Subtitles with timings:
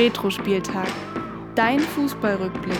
[0.00, 0.88] Retro-Spieltag.
[1.54, 2.78] Dein Fußballrückblick.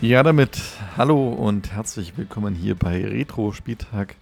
[0.00, 0.56] Ja, damit
[0.96, 4.14] hallo und herzlich willkommen hier bei Retro Spieltag,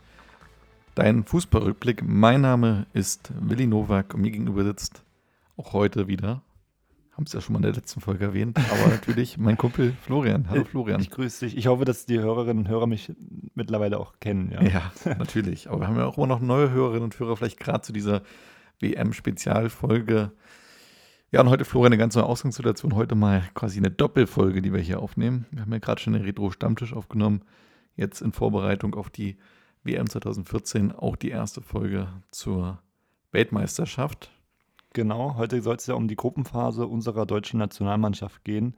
[0.95, 2.03] dein Fußballrückblick.
[2.07, 5.05] Mein Name ist Willi Nowak und mir gegenüber sitzt
[5.57, 6.43] auch heute wieder,
[7.13, 10.49] haben es ja schon mal in der letzten Folge erwähnt, aber natürlich mein Kumpel Florian.
[10.49, 11.01] Hallo Florian.
[11.01, 11.57] Ich grüße dich.
[11.57, 13.13] Ich hoffe, dass die Hörerinnen und Hörer mich
[13.55, 14.51] mittlerweile auch kennen.
[14.53, 15.69] Ja, ja natürlich.
[15.69, 18.23] Aber wir haben ja auch immer noch neue Hörerinnen und Hörer, vielleicht gerade zu dieser
[18.81, 20.33] WM-Spezialfolge.
[21.31, 22.95] Ja, und heute, Florian, eine ganz neue Ausgangssituation.
[22.95, 25.47] Heute mal quasi eine Doppelfolge, die wir hier aufnehmen.
[25.51, 27.43] Wir haben ja gerade schon den Retro-Stammtisch aufgenommen.
[27.97, 29.37] Jetzt in Vorbereitung auf die
[29.85, 32.79] WM 2014 auch die erste Folge zur
[33.33, 34.31] Weltmeisterschaft.
[34.93, 38.77] Genau, heute soll es ja um die Gruppenphase unserer deutschen Nationalmannschaft gehen.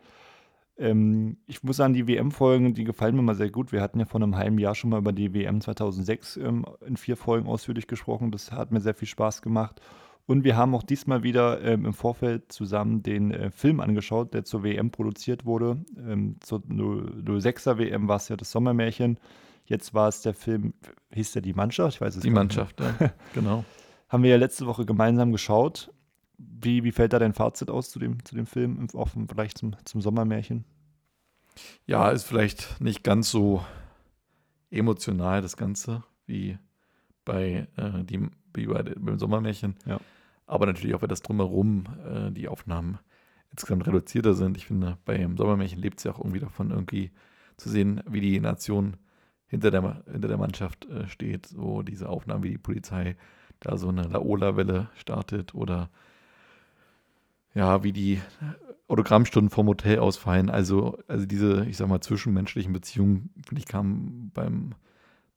[0.76, 3.72] Ähm, ich muss sagen, die WM-Folgen, die gefallen mir mal sehr gut.
[3.72, 6.96] Wir hatten ja vor einem halben Jahr schon mal über die WM 2006 ähm, in
[6.96, 8.30] vier Folgen ausführlich gesprochen.
[8.30, 9.80] Das hat mir sehr viel Spaß gemacht.
[10.26, 14.44] Und wir haben auch diesmal wieder ähm, im Vorfeld zusammen den äh, Film angeschaut, der
[14.44, 15.84] zur WM produziert wurde.
[15.98, 19.18] Ähm, zur 06er WM war es ja das Sommermärchen.
[19.64, 20.74] Jetzt war es der Film,
[21.12, 21.94] hieß der Die Mannschaft?
[21.96, 23.64] Ich weiß es Die Mannschaft, ja, genau.
[24.08, 25.92] Haben wir ja letzte Woche gemeinsam geschaut.
[26.36, 29.76] Wie, wie fällt da dein Fazit aus zu dem, zu dem Film, auch Vergleich zum,
[29.84, 30.64] zum Sommermärchen?
[31.86, 33.64] Ja, ist vielleicht nicht ganz so
[34.70, 36.58] emotional das Ganze wie
[37.24, 39.76] bei, äh, die, wie bei beim Sommermärchen.
[39.86, 40.00] Ja
[40.46, 42.98] aber natürlich auch, weil das drumherum äh, die Aufnahmen
[43.50, 44.56] insgesamt reduzierter sind.
[44.56, 47.10] Ich finde, beim Sommermärchen lebt es ja auch irgendwie davon, irgendwie
[47.56, 48.96] zu sehen, wie die Nation
[49.54, 51.46] hinter der, hinter der Mannschaft äh, steht.
[51.46, 53.16] So diese Aufnahmen, wie die Polizei
[53.60, 55.88] da so eine Laola-Welle startet oder
[57.54, 58.20] ja, wie die
[58.88, 60.50] Autogrammstunden vom Hotel ausfallen.
[60.50, 64.74] Also, also diese, ich sag mal, zwischenmenschlichen Beziehungen, finde ich, kamen beim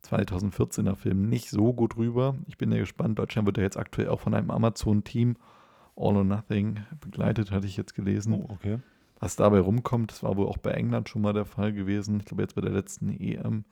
[0.03, 2.35] 2014er Film nicht so gut rüber.
[2.47, 3.19] Ich bin ja gespannt.
[3.19, 5.37] Deutschland wird ja jetzt aktuell auch von einem Amazon-Team
[5.95, 8.33] All or Nothing begleitet, hatte ich jetzt gelesen.
[8.33, 8.79] Oh, okay.
[9.19, 12.19] Was dabei rumkommt, das war wohl auch bei England schon mal der Fall gewesen.
[12.19, 13.65] Ich glaube, jetzt bei der letzten EM,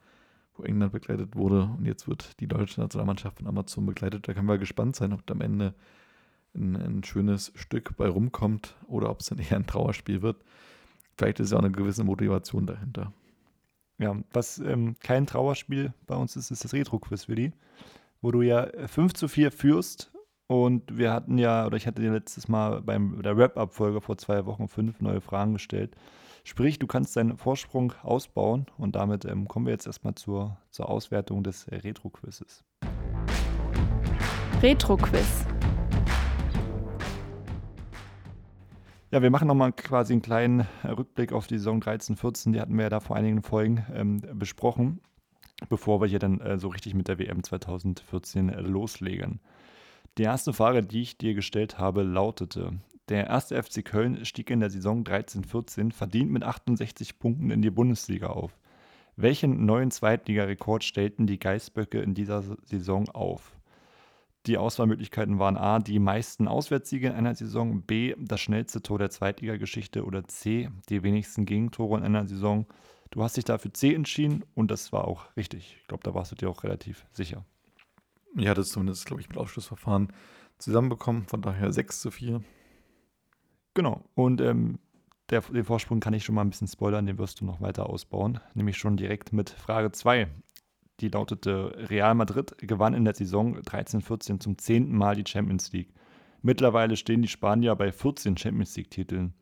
[0.57, 1.69] wo England begleitet wurde.
[1.77, 4.27] Und jetzt wird die deutsche Nationalmannschaft von Amazon begleitet.
[4.27, 5.73] Da können wir gespannt sein, ob da am Ende
[6.55, 10.43] ein, ein schönes Stück bei rumkommt oder ob es dann eher ein Trauerspiel wird.
[11.17, 13.13] Vielleicht ist ja auch eine gewisse Motivation dahinter.
[13.97, 17.53] Ja, was ähm, kein Trauerspiel bei uns ist, ist das Retro-Quiz, Willi,
[18.21, 20.11] wo du ja 5 zu 4 führst.
[20.47, 24.45] Und wir hatten ja, oder ich hatte dir letztes Mal beim der Wrap-Up-Folge vor zwei
[24.45, 25.95] Wochen fünf neue Fragen gestellt.
[26.47, 30.89] Sprich, du kannst deinen Vorsprung ausbauen und damit ähm, kommen wir jetzt erstmal zur, zur
[30.89, 32.63] Auswertung des Retro-Quizzes.
[34.61, 35.47] Retro-Quiz.
[39.09, 42.53] Ja, wir machen nochmal quasi einen kleinen Rückblick auf die Saison 13, 14.
[42.53, 45.01] Die hatten wir ja da vor einigen Folgen ähm, besprochen,
[45.67, 49.39] bevor wir hier dann äh, so richtig mit der WM 2014 äh, loslegen.
[50.19, 52.73] Die erste Frage, die ich dir gestellt habe, lautete:
[53.09, 57.69] Der erste FC Köln stieg in der Saison 13-14 verdient mit 68 Punkten in die
[57.69, 58.57] Bundesliga auf.
[59.15, 63.55] Welchen neuen Zweitligarekord stellten die Geißböcke in dieser Saison auf?
[64.47, 69.09] Die Auswahlmöglichkeiten waren A, die meisten Auswärtssiege in einer Saison, B, das schnellste Tor der
[69.09, 72.65] Zweitligageschichte oder C, die wenigsten Gegentore in einer Saison.
[73.11, 75.77] Du hast dich dafür C entschieden und das war auch richtig.
[75.79, 77.45] Ich glaube, da warst du dir auch relativ sicher.
[78.35, 80.11] Ja, das zumindest, glaube ich, mit Ausschlussverfahren
[80.57, 82.43] zusammenbekommen, von daher 6 zu 4.
[83.75, 84.79] Genau, und ähm,
[85.29, 87.87] der, den Vorsprung kann ich schon mal ein bisschen spoilern, den wirst du noch weiter
[87.87, 90.27] ausbauen, nämlich schon direkt mit Frage 2
[91.01, 95.93] die lautete: Real Madrid gewann in der Saison 13-14 zum zehnten Mal die Champions League.
[96.41, 99.33] Mittlerweile stehen die Spanier bei 14 Champions League-Titeln.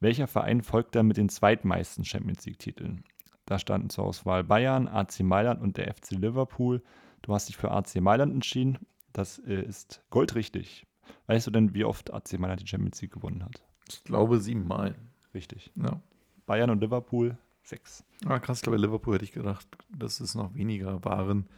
[0.00, 3.04] Welcher Verein folgt da mit den zweitmeisten Champions League-Titeln?
[3.44, 6.82] Da standen zur Auswahl Bayern, AC Mailand und der FC Liverpool.
[7.22, 8.78] Du hast dich für AC Mailand entschieden.
[9.12, 10.86] Das äh, ist goldrichtig.
[11.26, 13.62] Weißt du denn, wie oft AC Mailand die Champions League gewonnen hat?
[13.88, 14.94] Ich glaube siebenmal.
[15.34, 15.70] Richtig.
[15.76, 16.00] Ja.
[16.46, 17.36] Bayern und Liverpool
[17.66, 18.04] Sechs.
[18.24, 21.48] Ah, krass, ich glaube, Liverpool hätte ich gedacht, dass es noch weniger waren.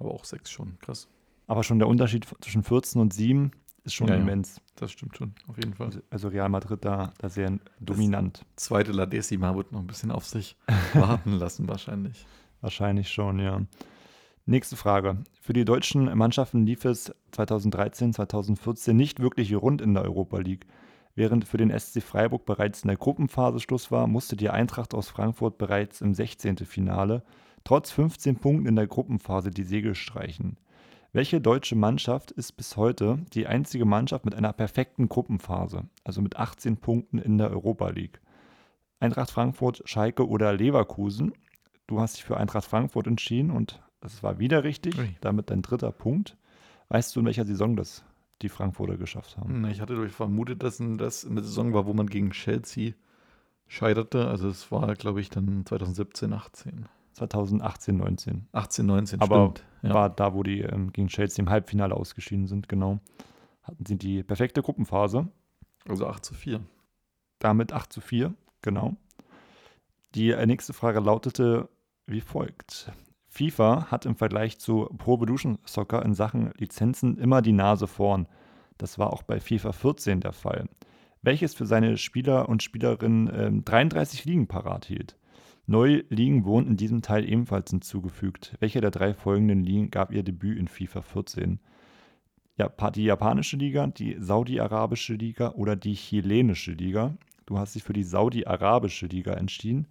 [0.00, 1.08] Aber auch sechs schon, krass.
[1.46, 3.52] Aber schon der Unterschied zwischen 14 und 7
[3.84, 4.56] ist schon ja, immens.
[4.56, 5.86] Ja, das stimmt schon, auf jeden Fall.
[5.86, 8.44] Also, also Real Madrid da, da sehr dominant.
[8.56, 10.56] Das zweite La Decima wird noch ein bisschen auf sich
[10.94, 12.26] warten lassen, wahrscheinlich.
[12.60, 13.62] Wahrscheinlich schon, ja.
[14.46, 15.22] Nächste Frage.
[15.40, 20.66] Für die deutschen Mannschaften lief es 2013, 2014 nicht wirklich rund in der Europa League.
[21.16, 25.08] Während für den SC Freiburg bereits in der Gruppenphase Schluss war, musste die Eintracht aus
[25.08, 26.58] Frankfurt bereits im 16.
[26.58, 27.24] Finale
[27.64, 30.58] trotz 15 Punkten in der Gruppenphase die Segel streichen.
[31.12, 36.36] Welche deutsche Mannschaft ist bis heute die einzige Mannschaft mit einer perfekten Gruppenphase, also mit
[36.36, 38.20] 18 Punkten in der Europa League?
[39.00, 41.32] Eintracht Frankfurt, Schalke oder Leverkusen?
[41.86, 45.92] Du hast dich für Eintracht Frankfurt entschieden und das war wieder richtig, damit dein dritter
[45.92, 46.36] Punkt.
[46.88, 48.04] Weißt du, in welcher Saison das
[48.42, 49.64] die Frankfurter geschafft haben?
[49.66, 52.92] Ich hatte durch vermutet, dass das eine Saison war, wo man gegen Chelsea
[53.66, 54.28] scheiterte.
[54.28, 56.88] Also es war, glaube ich, dann 2017, 18.
[57.12, 58.46] 2018, 19.
[58.52, 59.64] 18, 19, Aber stimmt.
[59.82, 59.94] Ja.
[59.94, 63.00] war da, wo die ähm, gegen Chelsea im Halbfinale ausgeschieden sind, genau.
[63.62, 65.28] Hatten sie die perfekte Gruppenphase.
[65.88, 66.60] Also 8 zu 4.
[67.38, 68.96] Damit 8 zu 4, genau.
[70.14, 71.68] Die äh, nächste Frage lautete
[72.06, 72.92] wie folgt.
[73.36, 78.26] FIFA hat im Vergleich zu Pro Evolution Soccer in Sachen Lizenzen immer die Nase vorn.
[78.78, 80.70] Das war auch bei FIFA 14 der Fall.
[81.20, 85.18] Welches für seine Spieler und Spielerinnen äh, 33 Ligen parat hielt.
[85.66, 88.54] Neue Ligen wurden in diesem Teil ebenfalls hinzugefügt.
[88.60, 91.60] Welche der drei folgenden Ligen gab ihr Debüt in FIFA 14?
[92.56, 97.18] Ja, die japanische Liga, die saudi-arabische Liga oder die chilenische Liga.
[97.44, 99.88] Du hast dich für die saudi-arabische Liga entschieden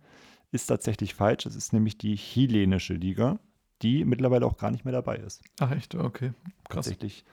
[0.56, 1.46] ist tatsächlich falsch.
[1.46, 3.40] Es ist nämlich die chilenische Liga,
[3.82, 5.44] die mittlerweile auch gar nicht mehr dabei ist.
[5.60, 6.32] Ach echt, okay.
[6.70, 6.86] Krass.
[6.86, 7.26] Tatsächlich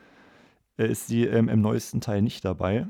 [0.77, 2.87] äh, ist sie ähm, im neuesten Teil nicht dabei.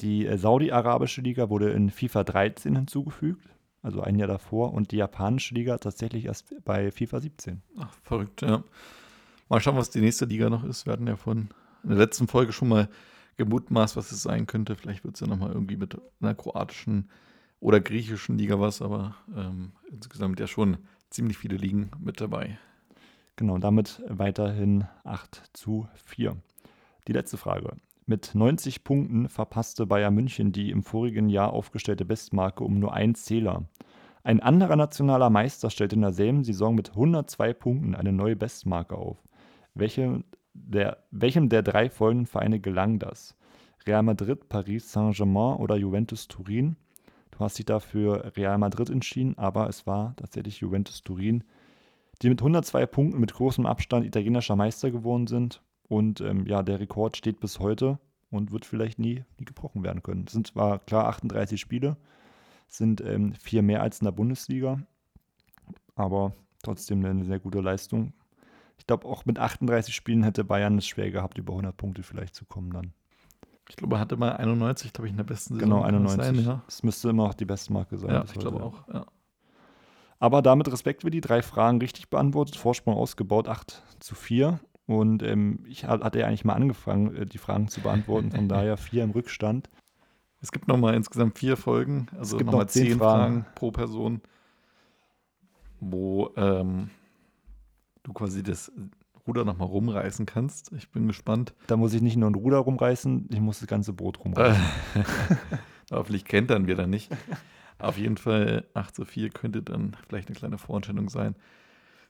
[0.00, 3.48] Die äh, saudi-arabische Liga wurde in FIFA 13 hinzugefügt,
[3.82, 7.62] also ein Jahr davor, und die japanische Liga tatsächlich erst bei FIFA 17.
[7.78, 8.62] Ach, verrückt, ja.
[9.48, 10.86] Mal schauen, was die nächste Liga noch ist.
[10.86, 11.48] Wir hatten ja von
[11.82, 12.88] in der letzten Folge schon mal
[13.36, 14.76] gemutmaßt, was es sein könnte.
[14.76, 17.10] Vielleicht wird es ja nochmal irgendwie mit einer kroatischen
[17.62, 20.78] oder griechischen Liga was, aber ähm, insgesamt ja schon
[21.10, 22.58] ziemlich viele Ligen mit dabei.
[23.36, 26.36] Genau, damit weiterhin 8 zu 4.
[27.06, 27.76] Die letzte Frage.
[28.04, 33.14] Mit 90 Punkten verpasste Bayern München die im vorigen Jahr aufgestellte Bestmarke um nur einen
[33.14, 33.64] Zähler.
[34.24, 39.18] Ein anderer nationaler Meister stellte in derselben Saison mit 102 Punkten eine neue Bestmarke auf.
[39.74, 43.36] Welche der, welchem der drei folgenden Vereine gelang das?
[43.86, 46.76] Real Madrid, Paris Saint-Germain oder Juventus Turin?
[47.42, 51.42] Du hast dich dafür Real Madrid entschieden, aber es war tatsächlich Juventus Turin,
[52.22, 55.60] die mit 102 Punkten mit großem Abstand italienischer Meister geworden sind.
[55.88, 57.98] Und ähm, ja, der Rekord steht bis heute
[58.30, 60.26] und wird vielleicht nie, nie gebrochen werden können.
[60.28, 61.96] Es sind zwar klar 38 Spiele,
[62.68, 64.80] sind ähm, vier mehr als in der Bundesliga,
[65.96, 68.12] aber trotzdem eine sehr gute Leistung.
[68.78, 72.36] Ich glaube, auch mit 38 Spielen hätte Bayern es schwer gehabt, über 100 Punkte vielleicht
[72.36, 72.92] zu kommen dann.
[73.68, 75.70] Ich glaube, er hatte mal 91, glaube ich, in der besten Saison.
[75.70, 76.24] Genau, 91.
[76.24, 76.62] Sein, ja.
[76.66, 78.10] Das müsste immer noch die Bestmarke sein.
[78.10, 79.06] Ja, ich glaube auch, ja.
[80.18, 84.60] Aber damit Respekt für die drei Fragen richtig beantwortet, Vorsprung ausgebaut, 8 zu 4.
[84.86, 88.76] Und ähm, ich hatte ja eigentlich mal angefangen, äh, die Fragen zu beantworten, von daher
[88.76, 89.68] vier im Rückstand.
[90.40, 93.42] Es gibt nochmal insgesamt vier Folgen, also nochmal zehn, zehn Fragen.
[93.42, 93.54] Fragen.
[93.54, 94.20] pro Person,
[95.80, 96.90] wo ähm,
[98.02, 98.70] du quasi das
[99.26, 100.72] Ruder nochmal rumreißen kannst.
[100.72, 101.54] Ich bin gespannt.
[101.66, 104.62] Da muss ich nicht nur ein Ruder rumreißen, ich muss das ganze Boot rumreißen.
[105.90, 107.10] Hoffentlich kentern wir dann nicht.
[107.78, 111.34] Auf jeden Fall 8 zu 4 könnte dann vielleicht eine kleine Vorentscheidung sein.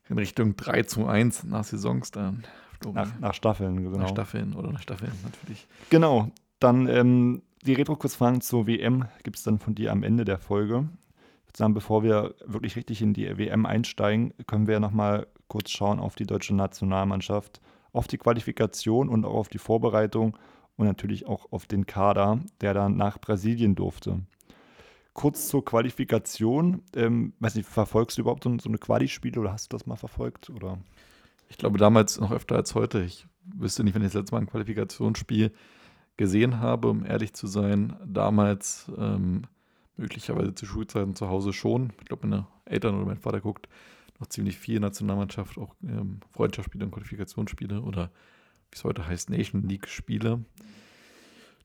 [0.08, 2.44] In Richtung 3 zu 1 nach Saisons dann.
[2.92, 3.98] Nach, nach, Staffeln, genau.
[3.98, 5.68] Nach Staffeln oder nach Staffeln natürlich.
[5.88, 6.30] Genau.
[6.58, 10.88] Dann ähm, die Retro-Kurzfragen zur WM gibt es dann von dir am Ende der Folge.
[11.54, 16.00] Sagen, bevor wir wirklich richtig in die WM einsteigen, können wir ja nochmal kurz schauen
[16.00, 17.60] auf die deutsche Nationalmannschaft,
[17.92, 20.38] auf die Qualifikation und auch auf die Vorbereitung
[20.76, 24.20] und natürlich auch auf den Kader, der dann nach Brasilien durfte.
[25.12, 26.82] Kurz zur Qualifikation.
[26.96, 29.96] Ähm, weiß nicht, verfolgst du überhaupt so, so eine Quali-Spiele oder hast du das mal
[29.96, 30.48] verfolgt?
[30.48, 30.78] Oder?
[31.48, 33.02] Ich glaube damals noch öfter als heute.
[33.02, 35.52] Ich wüsste nicht, wenn ich das letzte Mal ein Qualifikationsspiel
[36.16, 37.94] gesehen habe, um ehrlich zu sein.
[38.06, 39.42] Damals ähm,
[39.96, 41.92] möglicherweise zu Schulzeiten zu Hause schon.
[42.00, 43.68] Ich glaube, meine Eltern oder mein Vater guckt
[44.18, 48.10] noch ziemlich viel Nationalmannschaft, auch ähm, Freundschaftsspiele und Qualifikationsspiele oder
[48.70, 50.44] wie es heute heißt, Nation League-Spiele.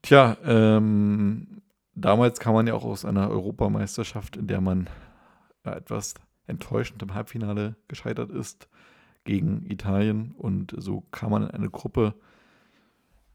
[0.01, 1.61] Tja, ähm,
[1.95, 4.89] damals kam man ja auch aus einer Europameisterschaft, in der man
[5.63, 6.15] etwas
[6.47, 8.69] enttäuschend im Halbfinale gescheitert ist
[9.23, 12.15] gegen Italien und so kam man in eine Gruppe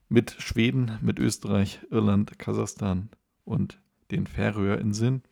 [0.08, 3.10] mit Schweden, mit Österreich, Irland, Kasachstan
[3.44, 3.80] und
[4.12, 5.22] den Färöerinseln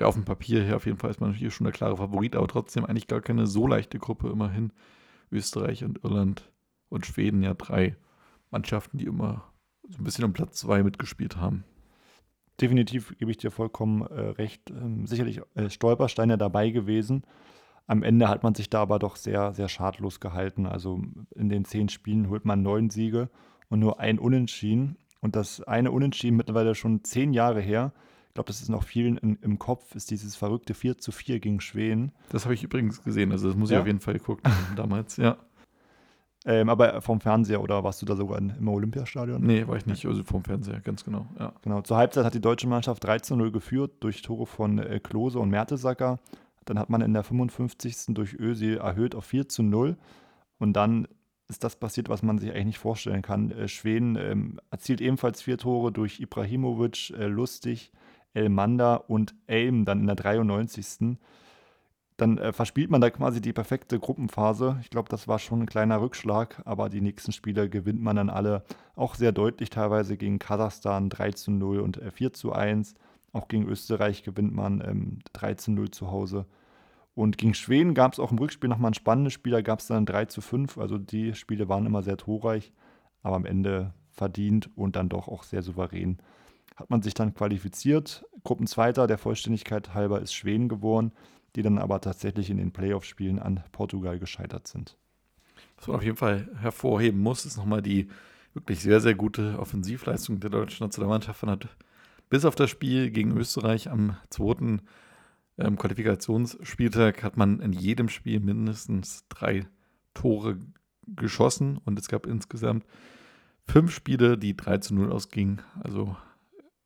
[0.00, 2.34] ja, auf dem Papier her auf jeden Fall ist man hier schon der klare Favorit,
[2.34, 4.72] aber trotzdem eigentlich gar keine so leichte Gruppe immerhin.
[5.30, 6.50] Österreich und Irland
[6.88, 7.96] und Schweden ja drei
[8.50, 9.44] Mannschaften, die immer
[9.88, 11.64] so ein bisschen um Platz zwei mitgespielt haben.
[12.60, 14.70] Definitiv gebe ich dir vollkommen äh, recht.
[14.70, 17.24] Ähm, sicherlich äh, Stolpersteine dabei gewesen.
[17.86, 20.66] Am Ende hat man sich da aber doch sehr, sehr schadlos gehalten.
[20.66, 21.02] Also
[21.34, 23.30] in den zehn Spielen holt man neun Siege
[23.68, 24.96] und nur ein Unentschieden.
[25.20, 27.92] Und das eine Unentschieden mittlerweile schon zehn Jahre her.
[28.28, 31.40] Ich glaube, das ist noch vielen in, im Kopf, ist dieses verrückte 4 zu 4
[31.40, 32.12] gegen Schweden.
[32.30, 33.76] Das habe ich übrigens gesehen, also das muss ja?
[33.76, 35.36] ich auf jeden Fall geguckt haben damals, ja.
[36.46, 39.42] Ähm, aber vom Fernseher oder warst du da sogar im Olympiastadion?
[39.42, 41.26] Nee, war ich nicht, also vom Fernseher, ganz genau.
[41.38, 41.52] Ja.
[41.62, 41.82] Genau.
[41.82, 46.18] Zur Halbzeit hat die deutsche Mannschaft 13-0 geführt durch Tore von äh, Klose und Mertesacker.
[46.64, 48.14] Dann hat man in der 55.
[48.14, 49.96] durch Ösi erhöht auf 4 zu 0.
[50.58, 51.08] Und dann
[51.50, 53.50] ist das passiert, was man sich eigentlich nicht vorstellen kann.
[53.50, 57.92] Äh, Schweden ähm, erzielt ebenfalls vier Tore durch Ibrahimovic, äh, Lustig,
[58.32, 61.18] Elmanda und Elm dann in der 93
[62.20, 64.78] dann äh, verspielt man da quasi die perfekte Gruppenphase.
[64.82, 68.30] Ich glaube, das war schon ein kleiner Rückschlag, aber die nächsten Spiele gewinnt man dann
[68.30, 68.62] alle
[68.94, 72.94] auch sehr deutlich, teilweise gegen Kasachstan 3 zu 0 und äh, 4 zu 1.
[73.32, 76.46] Auch gegen Österreich gewinnt man ähm, 3 zu 0 zu Hause.
[77.20, 79.86] Und gegen Schweden gab es auch im Rückspiel nochmal ein spannendes Spiel, da gab es
[79.86, 80.78] dann 3 zu 5.
[80.78, 82.72] Also die Spiele waren immer sehr torreich,
[83.22, 86.18] aber am Ende verdient und dann doch auch sehr souverän.
[86.76, 88.24] Hat man sich dann qualifiziert.
[88.42, 91.12] Gruppenzweiter der Vollständigkeit halber ist Schweden geworden
[91.56, 94.96] die dann aber tatsächlich in den Playoff-Spielen an Portugal gescheitert sind.
[95.76, 98.08] Was man auf jeden Fall hervorheben muss, ist nochmal die
[98.54, 101.42] wirklich sehr, sehr gute Offensivleistung der deutschen Nationalmannschaft.
[101.42, 101.68] Man hat
[102.28, 104.82] bis auf das Spiel gegen Österreich am zweiten
[105.60, 109.66] ähm, Qualifikationsspieltag hat man in jedem Spiel mindestens drei
[110.14, 110.58] Tore
[111.06, 112.84] geschossen und es gab insgesamt
[113.68, 115.62] fünf Spiele, die 3 zu 0 ausgingen.
[115.80, 116.16] Also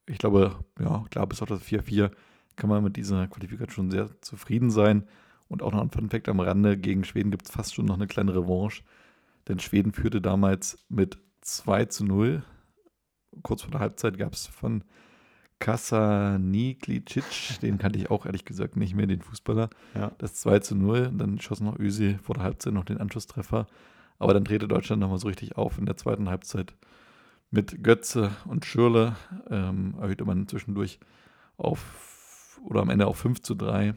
[0.07, 2.11] ich glaube, ja, klar, bis auf das 4-4
[2.57, 5.07] kann man mit dieser Qualifikation sehr zufrieden sein.
[5.49, 8.07] Und auch noch ein Funfact am Rande, gegen Schweden gibt es fast schon noch eine
[8.07, 8.83] kleine Revanche.
[9.49, 12.43] Denn Schweden führte damals mit 2 zu 0.
[13.43, 14.85] Kurz vor der Halbzeit gab es von
[15.59, 17.23] Kasaniklic,
[17.63, 20.13] den kannte ich auch ehrlich gesagt nicht mehr, den Fußballer, ja.
[20.19, 21.13] das 2 zu 0.
[21.15, 23.67] Dann schoss noch Ösi vor der Halbzeit noch den Anschlusstreffer.
[24.19, 26.75] Aber dann drehte Deutschland nochmal so richtig auf in der zweiten Halbzeit.
[27.51, 29.17] Mit Götze und Schürle
[29.49, 30.99] ähm, erhöhte man zwischendurch
[31.57, 33.95] auf oder am Ende auch 5 zu 3.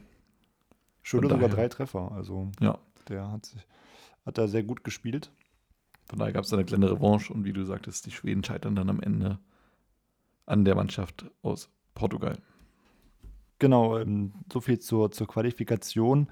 [1.01, 2.11] Schöne sogar drei Treffer.
[2.11, 2.77] Also ja.
[3.07, 3.65] der hat, sich,
[4.25, 5.31] hat da sehr gut gespielt.
[6.09, 8.89] Von daher gab es eine kleine Revanche und wie du sagtest, die Schweden scheitern dann
[8.89, 9.39] am Ende
[10.47, 12.39] an der Mannschaft aus Portugal.
[13.59, 16.27] Genau, ähm, so viel zur, zur Qualifikation.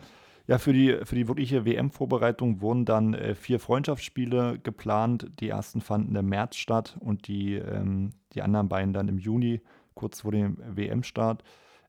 [0.48, 5.31] Ja, für die, für die wirkliche WM-Vorbereitung wurden dann äh, vier Freundschaftsspiele geplant.
[5.39, 9.62] Die ersten fanden im März statt und die, ähm, die anderen beiden dann im Juni,
[9.95, 11.43] kurz vor dem WM-Start.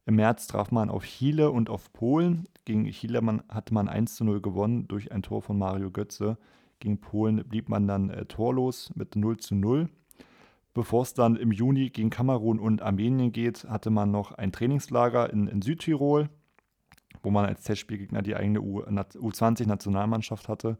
[0.06, 2.48] Im März traf man auf Chile und auf Polen.
[2.64, 6.38] Gegen Chile man, hatte man 1 zu 0 gewonnen durch ein Tor von Mario Götze.
[6.78, 9.90] Gegen Polen blieb man dann äh, torlos mit 0 zu 0.
[10.76, 15.32] Bevor es dann im Juni gegen Kamerun und Armenien geht, hatte man noch ein Trainingslager
[15.32, 16.28] in, in Südtirol,
[17.22, 20.76] wo man als Testspielgegner die eigene U20-Nationalmannschaft hatte.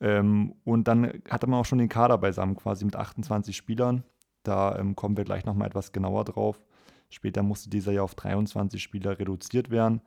[0.00, 4.02] Ähm, und dann hatte man auch schon den Kader beisammen, quasi mit 28 Spielern.
[4.42, 6.60] Da ähm, kommen wir gleich nochmal etwas genauer drauf.
[7.08, 10.00] Später musste dieser ja auf 23 Spieler reduziert werden,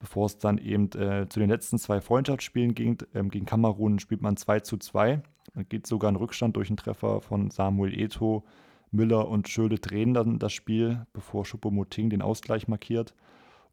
[0.00, 2.98] bevor es dann eben äh, zu den letzten zwei Freundschaftsspielen ging.
[3.14, 5.22] Ähm, gegen Kamerun spielt man 2 zu 2.
[5.54, 8.44] Dann geht sogar ein Rückstand durch einen Treffer von Samuel Eto.
[8.90, 13.14] Müller und Schöle drehen dann das Spiel, bevor Schuppomoting den Ausgleich markiert.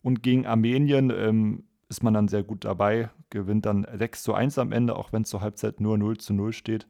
[0.04, 4.60] Und gegen Armenien ähm, ist man dann sehr gut dabei, gewinnt dann 6 zu 1
[4.60, 6.88] am Ende, auch wenn es zur Halbzeit nur 0 zu 0 steht.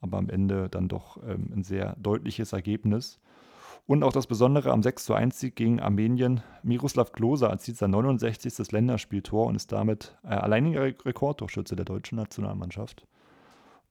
[0.00, 3.20] Aber am Ende dann doch ähm, ein sehr deutliches Ergebnis.
[3.90, 6.44] Und auch das Besondere am 6 1 Sieg gegen Armenien.
[6.62, 8.70] Miroslav Klose erzielt sein 69.
[8.70, 13.04] Länderspieltor und ist damit äh, alleiniger Rekordtorschütze der deutschen Nationalmannschaft.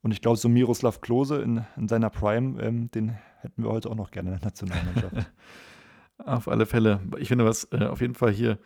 [0.02, 3.90] Und ich glaube, so Miroslav Klose in, in seiner Prime, ähm, den hätten wir heute
[3.90, 5.30] auch noch gerne in der Nationalmannschaft.
[6.20, 7.02] auf alle Fälle.
[7.18, 8.58] Ich finde, was äh, auf jeden Fall hier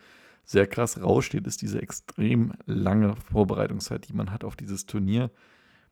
[0.44, 5.32] sehr krass raussteht, ist diese extrem lange Vorbereitungszeit, die man hat auf dieses Turnier.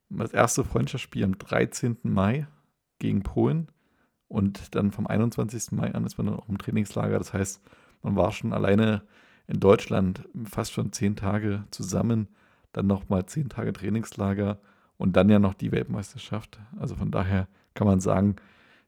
[0.09, 1.97] Das erste Freundschaftsspiel am 13.
[2.05, 2.47] Mai
[3.01, 3.73] gegen Polen
[4.33, 5.73] und dann vom 21.
[5.73, 7.19] Mai an ist man dann auch im Trainingslager.
[7.19, 7.61] Das heißt,
[8.03, 9.03] man war schon alleine
[9.47, 12.29] in Deutschland fast schon zehn Tage zusammen,
[12.73, 14.59] dann nochmal zehn Tage Trainingslager
[14.97, 16.59] und dann ja noch die Weltmeisterschaft.
[16.81, 18.37] Also von daher kann man sagen,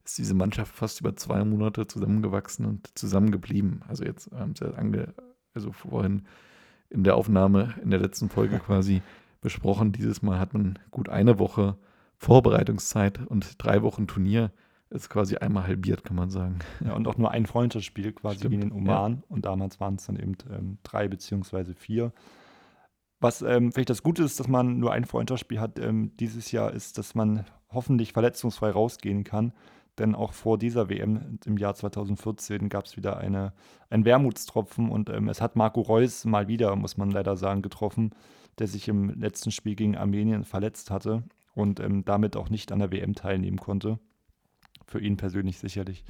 [0.02, 3.82] ist diese Mannschaft fast über zwei Monate zusammengewachsen und zusammengeblieben.
[3.86, 5.12] Also jetzt haben sie ange,
[5.52, 6.22] also vorhin
[6.88, 9.02] in der Aufnahme in der letzten Folge quasi
[9.42, 9.92] besprochen.
[9.92, 11.76] Dieses Mal hat man gut eine Woche
[12.16, 14.50] Vorbereitungszeit und drei Wochen Turnier
[14.94, 16.60] ist quasi einmal halbiert, kann man sagen.
[16.84, 19.16] Ja, und auch nur ein Freundschaftsspiel quasi Stimmt, wie in den Oman.
[19.16, 19.22] Ja.
[19.28, 22.12] Und damals waren es dann eben ähm, drei beziehungsweise vier.
[23.20, 26.72] Was ähm, vielleicht das Gute ist, dass man nur ein Freundschaftsspiel hat ähm, dieses Jahr,
[26.72, 29.52] ist, dass man hoffentlich verletzungsfrei rausgehen kann.
[29.98, 33.52] Denn auch vor dieser WM im Jahr 2014 gab es wieder eine,
[33.90, 38.10] einen Wermutstropfen und ähm, es hat Marco Reus mal wieder, muss man leider sagen, getroffen,
[38.58, 41.22] der sich im letzten Spiel gegen Armenien verletzt hatte
[41.54, 43.98] und ähm, damit auch nicht an der WM teilnehmen konnte
[44.86, 46.04] für ihn persönlich sicherlich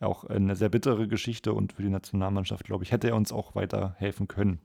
[0.00, 3.54] auch eine sehr bittere Geschichte und für die Nationalmannschaft, glaube ich, hätte er uns auch
[3.54, 4.60] weiterhelfen können.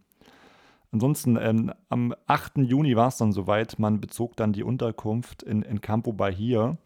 [0.91, 2.57] Ansonsten ähm, am 8.
[2.57, 3.79] Juni war es dann soweit.
[3.79, 6.77] Man bezog dann die Unterkunft in, in Campo Bahia.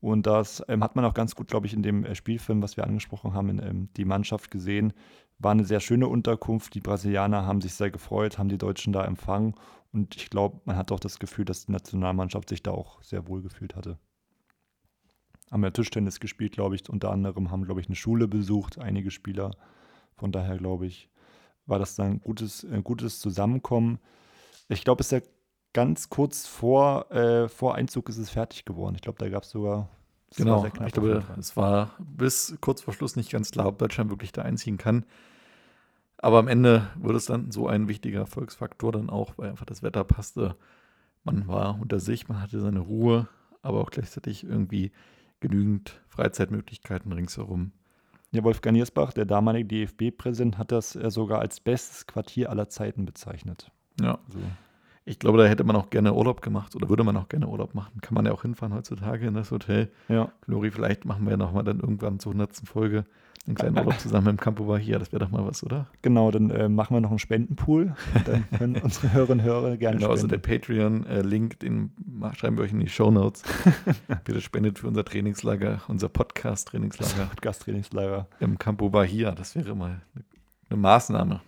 [0.00, 2.76] Und das ähm, hat man auch ganz gut, glaube ich, in dem äh, Spielfilm, was
[2.76, 4.92] wir angesprochen haben, in ähm, die Mannschaft gesehen.
[5.38, 6.74] War eine sehr schöne Unterkunft.
[6.74, 9.54] Die Brasilianer haben sich sehr gefreut, haben die Deutschen da empfangen.
[9.92, 13.28] Und ich glaube, man hat auch das Gefühl, dass die Nationalmannschaft sich da auch sehr
[13.28, 13.98] wohl gefühlt hatte.
[15.54, 16.90] Haben ja Tischtennis gespielt, glaube ich.
[16.90, 19.52] Unter anderem haben, glaube ich, eine Schule besucht, einige Spieler.
[20.16, 21.08] Von daher, glaube ich,
[21.64, 24.00] war das dann ein gutes, ein gutes Zusammenkommen.
[24.68, 25.28] Ich glaube, es ist ja
[25.72, 28.96] ganz kurz vor, äh, vor Einzug ist es fertig geworden.
[28.96, 29.88] Ich glaube, da gab es sogar.
[30.36, 34.32] Genau, ich glaube, es war bis kurz vor Schluss nicht ganz klar, ob Deutschland wirklich
[34.32, 35.04] da einziehen kann.
[36.18, 39.84] Aber am Ende wurde es dann so ein wichtiger Erfolgsfaktor dann auch, weil einfach das
[39.84, 40.56] Wetter passte.
[41.22, 43.28] Man war unter sich, man hatte seine Ruhe,
[43.62, 44.90] aber auch gleichzeitig irgendwie
[45.44, 47.72] genügend Freizeitmöglichkeiten ringsherum.
[48.32, 53.04] Ja, Wolfgang Niersbach, der damalige DFB-Präsident, hat das äh, sogar als bestes Quartier aller Zeiten
[53.04, 53.70] bezeichnet.
[54.00, 54.18] Ja.
[54.26, 54.40] Also.
[55.04, 57.74] Ich glaube, da hätte man auch gerne Urlaub gemacht oder würde man auch gerne Urlaub
[57.74, 58.00] machen.
[58.00, 59.92] Kann man ja auch hinfahren heutzutage in das Hotel.
[60.08, 60.32] Ja.
[60.40, 62.66] Glori, vielleicht machen wir ja nochmal dann irgendwann zur 100.
[62.66, 63.04] Folge
[63.46, 64.98] einen kleinen Urlaub zusammen im Campo Bahia.
[64.98, 65.86] Das wäre doch mal was, oder?
[66.02, 67.94] Genau, dann äh, machen wir noch einen Spendenpool.
[68.24, 70.42] Dann können unsere Hörerinnen und Hörer gerne genau, also spenden.
[70.44, 71.92] also der Patreon-Link, den
[72.34, 73.42] schreiben wir euch in die Show Notes.
[74.24, 77.26] Bitte spendet für unser Trainingslager, unser Podcast-Trainingslager.
[77.26, 78.28] Podcast-Trainingslager.
[78.40, 79.32] Im Campo Bahia.
[79.32, 80.24] Das wäre mal eine,
[80.70, 81.40] eine Maßnahme.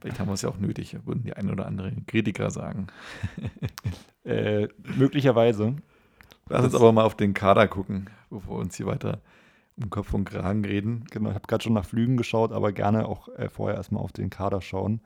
[0.00, 2.86] Vielleicht haben wir es ja auch nötig, würden die ein oder anderen Kritiker sagen.
[4.24, 5.76] äh, möglicherweise.
[6.48, 9.20] Lass uns aber mal auf den Kader gucken, bevor wir uns hier weiter
[9.76, 11.04] um Kopf und Kragen reden.
[11.10, 14.12] Genau, ich habe gerade schon nach Flügen geschaut, aber gerne auch äh, vorher erstmal auf
[14.12, 15.00] den Kader schauen.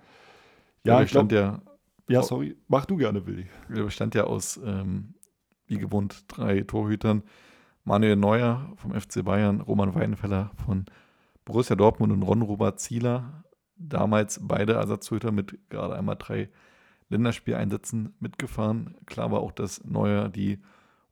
[0.84, 1.60] Ja, ja ich stand ja.
[2.08, 3.46] Ja, sorry, mach du gerne, Willi.
[3.68, 5.14] Der bestand ja aus, ähm,
[5.66, 7.22] wie gewohnt, drei Torhütern.
[7.84, 10.86] Manuel Neuer vom FC Bayern, Roman Weidenfeller von
[11.44, 13.44] Borussia Dortmund und Ron-Robert Zieler
[13.78, 16.50] damals beide Ersatztorhüter mit gerade einmal drei
[17.08, 18.96] Länderspieleinsätzen mitgefahren.
[19.06, 20.58] Klar war auch, dass Neuer die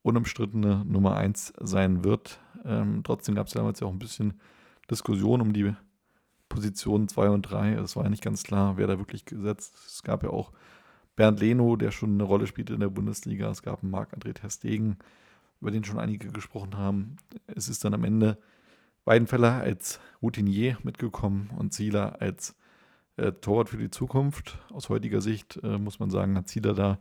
[0.07, 2.41] unumstrittene Nummer 1 sein wird.
[2.65, 4.41] Ähm, trotzdem gab es damals ja auch ein bisschen
[4.89, 5.75] Diskussion um die
[6.49, 7.73] Positionen 2 und 3.
[7.75, 9.75] Es war ja nicht ganz klar, wer da wirklich gesetzt.
[9.87, 10.53] Es gab ja auch
[11.17, 13.51] Bernd Leno, der schon eine Rolle spielte in der Bundesliga.
[13.51, 14.99] Es gab einen Marc-André Terstegen,
[15.61, 17.17] über den schon einige gesprochen haben.
[17.47, 18.39] Es ist dann am Ende
[19.05, 22.55] Weidenfeller als Routinier mitgekommen und Zieler als
[23.17, 24.59] äh, Torwart für die Zukunft.
[24.73, 26.99] Aus heutiger Sicht äh, muss man sagen, hat Zieler da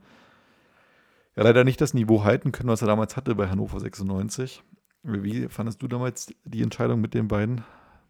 [1.36, 4.64] ja leider nicht das Niveau halten können, was er damals hatte bei Hannover 96.
[5.04, 7.64] Wie fandest du damals die Entscheidung mit den beiden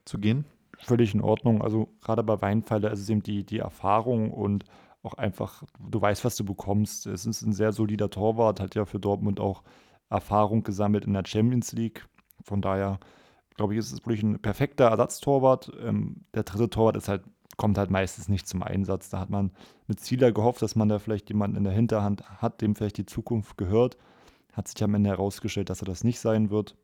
[0.05, 0.45] zu gehen?
[0.77, 1.61] Völlig in Ordnung.
[1.61, 4.65] Also gerade bei Weinfeller ist es eben die, die Erfahrung und
[5.03, 7.05] auch einfach, du weißt, was du bekommst.
[7.05, 9.63] Es ist ein sehr solider Torwart, hat ja für Dortmund auch
[10.09, 12.07] Erfahrung gesammelt in der Champions League.
[12.43, 12.99] Von daher
[13.55, 15.71] glaube ich, ist es wirklich ein perfekter Ersatztorwart.
[15.81, 17.23] Ähm, der dritte Torwart ist halt,
[17.57, 19.09] kommt halt meistens nicht zum Einsatz.
[19.09, 19.51] Da hat man
[19.87, 23.05] mit Zieler gehofft, dass man da vielleicht jemanden in der Hinterhand hat, dem vielleicht die
[23.05, 23.97] Zukunft gehört.
[24.53, 26.75] Hat sich am Ende herausgestellt, dass er das nicht sein wird.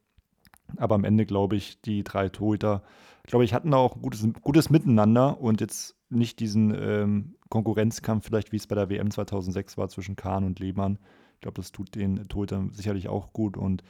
[0.77, 2.83] Aber am Ende glaube ich, die drei Torhüter,
[3.23, 8.51] glaube ich, hatten auch ein gutes, gutes Miteinander und jetzt nicht diesen ähm, Konkurrenzkampf, vielleicht
[8.51, 10.97] wie es bei der WM 2006 war zwischen Kahn und Lehmann.
[11.35, 13.83] Ich glaube, das tut den Torhütern sicherlich auch gut und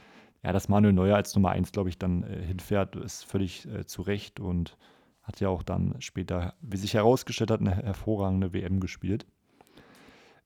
[0.44, 3.86] ja, dass Manuel Neuer als Nummer 1, glaube ich, dann äh, hinfährt, ist völlig äh,
[3.86, 4.78] zu Recht und
[5.32, 9.26] hat ja auch dann später, wie sich herausgestellt hat, eine hervorragende WM gespielt.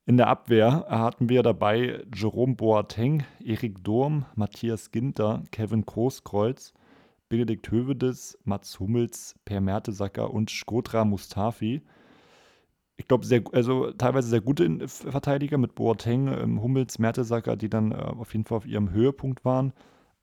[0.05, 6.73] In der Abwehr hatten wir dabei Jerome Boateng, Erik Durm, Matthias Ginter, Kevin Großkreuz,
[7.27, 11.81] Benedikt Hövedes, Mats Hummels, Per Mertesacker und Skotra Mustafi
[12.97, 17.95] ich glaube, also teilweise sehr gute Verteidiger mit Boateng, ähm, Hummels, Mertesacker, die dann äh,
[17.95, 19.73] auf jeden Fall auf ihrem Höhepunkt waren.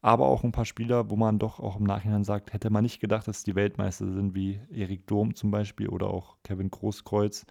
[0.03, 3.01] Aber auch ein paar Spieler, wo man doch auch im Nachhinein sagt, hätte man nicht
[3.01, 7.47] gedacht, dass die Weltmeister sind, wie Erik Durm zum Beispiel oder auch Kevin Großkreuz,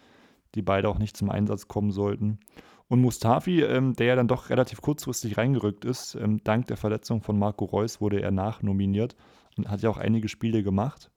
[0.53, 2.39] die beide auch nicht zum Einsatz kommen sollten.
[2.87, 7.21] Und Mustafi, ähm, der ja dann doch relativ kurzfristig reingerückt ist, ähm, dank der Verletzung
[7.21, 9.15] von Marco Reus wurde er nachnominiert
[9.57, 11.09] und hat ja auch einige Spiele gemacht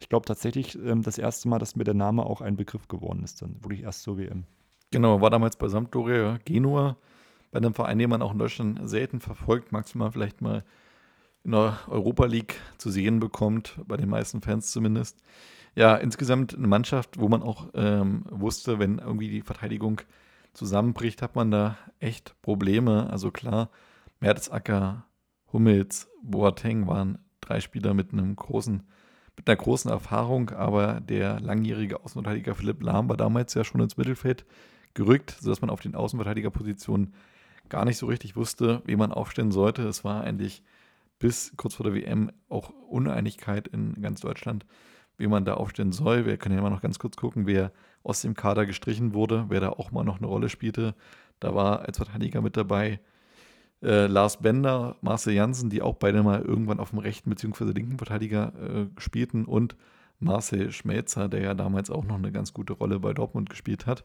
[0.00, 3.22] ich glaube tatsächlich ähm, das erste Mal, dass mir der Name auch ein Begriff geworden
[3.22, 4.44] ist, dann wirklich erst zur WM.
[4.90, 6.96] Genau, war damals bei Sampdoria Genua,
[7.52, 10.64] bei einem Verein, den man auch in Deutschland selten verfolgt, maximal vielleicht mal
[11.44, 15.18] in der Europa League zu sehen bekommt, bei den meisten Fans zumindest.
[15.74, 20.00] Ja, insgesamt eine Mannschaft, wo man auch ähm, wusste, wenn irgendwie die Verteidigung
[20.52, 23.08] zusammenbricht, hat man da echt Probleme.
[23.10, 23.70] Also klar,
[24.18, 25.04] Mertesacker,
[25.52, 28.82] Hummels, Boateng waren drei Spieler mit einem großen
[29.36, 33.96] mit einer großen Erfahrung, aber der langjährige Außenverteidiger Philipp Lahm war damals ja schon ins
[33.96, 34.44] Mittelfeld
[34.92, 37.14] gerückt, sodass man auf den Außenverteidigerpositionen
[37.70, 39.82] gar nicht so richtig wusste, wie man aufstellen sollte.
[39.88, 40.62] Es war eigentlich
[41.20, 44.66] bis kurz vor der WM auch Uneinigkeit in ganz Deutschland,
[45.16, 46.26] wie man da aufstellen soll.
[46.26, 47.70] Wir können ja mal noch ganz kurz gucken, wer
[48.02, 50.96] aus dem Kader gestrichen wurde, wer da auch mal noch eine Rolle spielte.
[51.38, 52.98] Da war als Verteidiger mit dabei
[53.82, 57.64] äh, Lars Bender, Marcel Janssen, die auch beide mal irgendwann auf dem rechten bzw.
[57.64, 59.76] linken Verteidiger äh, spielten und
[60.18, 64.04] Marcel Schmelzer, der ja damals auch noch eine ganz gute Rolle bei Dortmund gespielt hat.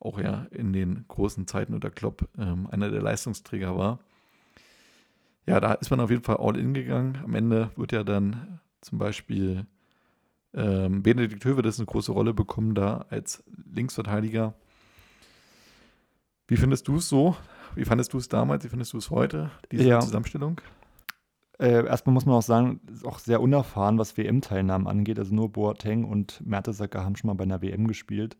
[0.00, 4.00] Auch ja in den großen Zeiten unter Klopp ähm, einer der Leistungsträger war.
[5.46, 7.18] Ja, da ist man auf jeden Fall all in gegangen.
[7.22, 9.66] Am Ende wird ja dann zum Beispiel
[10.54, 14.54] ähm, Benedikt Hövedes eine große Rolle bekommen da als Linksverteidiger.
[16.48, 17.36] Wie findest du es so?
[17.74, 18.64] Wie fandest du es damals?
[18.64, 20.00] Wie findest du es heute, diese ja.
[20.00, 20.60] Zusammenstellung?
[21.58, 25.18] Äh, erstmal muss man auch sagen, ist auch sehr unerfahren, was WM-Teilnahmen angeht.
[25.18, 28.36] Also nur Boateng und Mertesacker haben schon mal bei einer WM gespielt.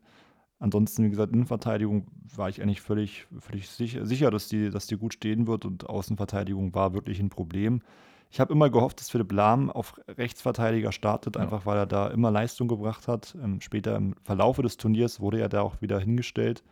[0.59, 4.97] Ansonsten, wie gesagt, Innenverteidigung war ich eigentlich völlig, völlig sicher, sicher dass, die, dass die
[4.97, 7.83] gut stehen wird und Außenverteidigung war wirklich ein Problem.
[8.31, 11.43] Ich habe immer gehofft, dass Philipp Lahm auf Rechtsverteidiger startet, ja.
[11.43, 13.37] einfach weil er da immer Leistung gebracht hat.
[13.43, 16.65] Ähm, später im Verlaufe des Turniers wurde er da auch wieder hingestellt.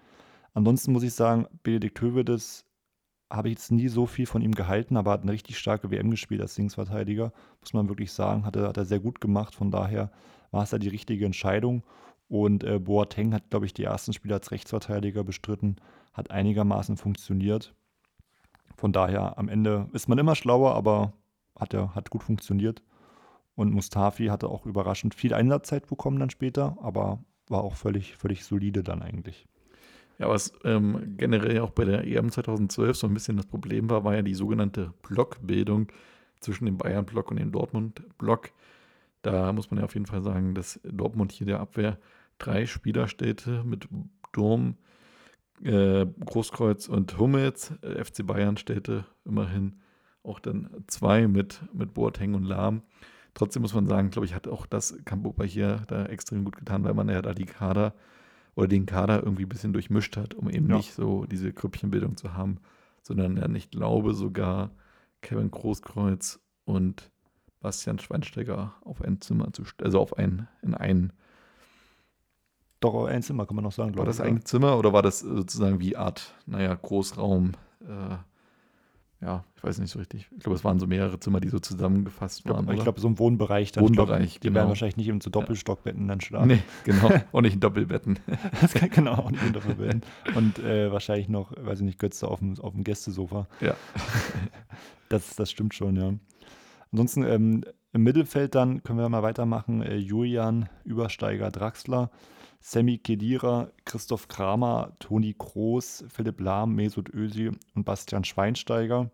[0.55, 2.65] Ansonsten muss ich sagen, Benedikt Hövedes
[3.31, 6.11] habe ich jetzt nie so viel von ihm gehalten, aber hat eine richtig starke WM
[6.11, 8.45] gespielt als Linksverteidiger, muss man wirklich sagen.
[8.45, 10.11] Hat er, hat er sehr gut gemacht, von daher
[10.51, 11.83] war es ja die richtige Entscheidung.
[12.29, 15.77] Und äh, Boateng hat, glaube ich, die ersten Spiele als Rechtsverteidiger bestritten,
[16.13, 17.75] hat einigermaßen funktioniert.
[18.77, 21.13] Von daher, am Ende ist man immer schlauer, aber
[21.59, 22.83] hat, er, hat gut funktioniert.
[23.55, 28.45] Und Mustafi hatte auch überraschend viel Einsatzzeit bekommen dann später, aber war auch völlig, völlig
[28.45, 29.47] solide dann eigentlich.
[30.19, 34.05] Ja, was ähm, generell auch bei der EM 2012 so ein bisschen das Problem war,
[34.05, 35.89] war ja die sogenannte Blockbildung
[36.41, 38.51] zwischen dem Bayern-Block und dem Dortmund-Block.
[39.25, 41.99] Da muss man ja auf jeden Fall sagen, dass Dortmund hier der Abwehr
[42.37, 43.89] drei Spieler stellte mit
[44.33, 44.77] Durm,
[45.63, 47.73] äh, Großkreuz und Hummels.
[47.83, 49.81] FC Bayern stellte immerhin
[50.23, 52.83] auch dann zwei mit, mit Boateng und Lahm.
[53.33, 56.85] Trotzdem muss man sagen, glaube ich, hat auch das Campo hier da extrem gut getan,
[56.85, 57.95] weil man ja da die Kader
[58.57, 60.77] oder den Kader irgendwie ein bisschen durchmischt hat, um eben ja.
[60.77, 62.59] nicht so diese Krüppchenbildung zu haben,
[63.01, 64.71] sondern ja, ich glaube sogar
[65.23, 67.11] Kevin Großkreuz und
[67.65, 71.15] Bastian Schweinsteiger auf ein Zimmer zu, also auf ein, in ein
[72.81, 75.81] doch, ein Zimmer kann man noch sagen, War das ein Zimmer oder war das sozusagen
[75.81, 78.17] wie Art, naja, Großraum, äh,
[79.25, 80.29] ja, ich weiß nicht so richtig.
[80.37, 82.71] Ich glaube, es waren so mehrere Zimmer, die so zusammengefasst waren.
[82.75, 83.73] Ich glaube, so ein Wohnbereich.
[83.73, 83.85] Dann.
[83.85, 84.57] Wohnbereich, glaub, Die genau.
[84.57, 86.49] werden wahrscheinlich nicht in so Doppelstockbetten dann schlafen.
[86.49, 87.11] Nee, genau.
[87.33, 88.19] Und nicht in Doppelbetten.
[88.61, 90.03] das kann, genau, auch nicht in Doppelbetten.
[90.35, 93.47] Und äh, wahrscheinlich noch, weiß ich nicht, Götze auf dem, auf dem Gästesofa.
[93.63, 93.75] Ja.
[95.09, 96.13] das, das stimmt schon, ja.
[96.95, 99.83] Ansonsten ähm, im Mittelfeld dann können wir mal weitermachen.
[99.83, 102.13] Äh, Julian, Übersteiger, Draxler.
[102.61, 109.11] Sammy Kedira, Christoph Kramer, Toni Kroos, Philipp Lahm, Mesut Özil und Bastian Schweinsteiger.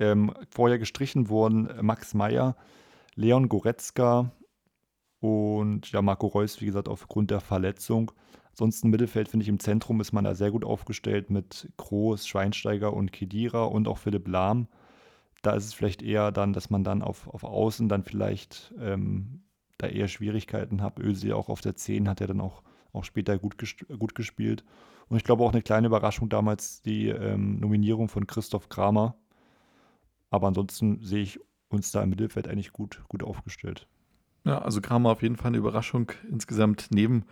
[0.00, 2.56] Ähm, vorher gestrichen wurden Max Meyer,
[3.16, 4.32] Leon Goretzka
[5.20, 8.12] und ja, Marco Reus, wie gesagt, aufgrund der Verletzung.
[8.52, 12.26] Ansonsten im Mittelfeld finde ich im Zentrum ist man da sehr gut aufgestellt mit Kroos,
[12.26, 14.68] Schweinsteiger und Kedira und auch Philipp Lahm.
[15.42, 19.42] Da ist es vielleicht eher dann, dass man dann auf, auf Außen dann vielleicht ähm,
[19.78, 21.02] da eher Schwierigkeiten habe.
[21.02, 23.56] Özil auch auf der 10 hat er dann auch, auch später gut,
[23.98, 24.64] gut gespielt.
[25.08, 29.16] Und ich glaube auch eine kleine Überraschung damals die ähm, Nominierung von Christoph Kramer.
[30.30, 33.88] Aber ansonsten sehe ich uns da im Mittelfeld eigentlich gut, gut aufgestellt.
[34.44, 36.12] Ja, also Kramer auf jeden Fall eine Überraschung.
[36.30, 37.24] Insgesamt neben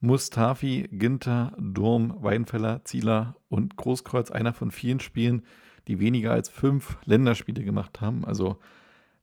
[0.00, 5.42] Mustafi, Ginter, Durm, Weinfeller, Zieler und Großkreuz einer von vielen Spielen,
[5.88, 8.24] die weniger als fünf Länderspiele gemacht haben.
[8.24, 8.58] Also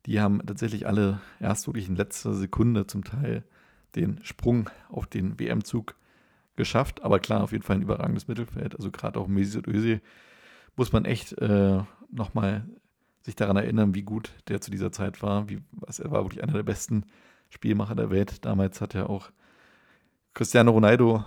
[0.05, 3.43] die haben tatsächlich alle erst wirklich in letzter Sekunde zum Teil
[3.95, 5.95] den Sprung auf den WM-Zug
[6.55, 7.03] geschafft.
[7.03, 8.75] Aber klar, auf jeden Fall ein überragendes Mittelfeld.
[8.75, 10.01] Also gerade auch Mesut Özil
[10.75, 12.65] muss man echt äh, nochmal
[13.21, 15.49] sich daran erinnern, wie gut der zu dieser Zeit war.
[15.49, 17.05] Wie, was, er war wirklich einer der besten
[17.49, 18.43] Spielmacher der Welt.
[18.45, 19.31] Damals hat er auch
[20.33, 21.23] Cristiano Ronaldo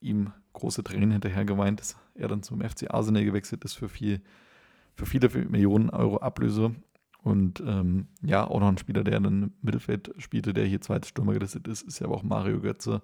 [0.00, 4.20] ihm große Tränen hinterher geweint, dass er dann zum FC Arsenal gewechselt ist für viel,
[5.00, 6.74] für viele Millionen Euro Ablöse.
[7.22, 11.08] Und ähm, ja, auch noch ein Spieler, der dann im Mittelfeld spielte, der hier zweite
[11.08, 13.02] Stürmer gelistet ist, ist ja aber auch Mario Götze,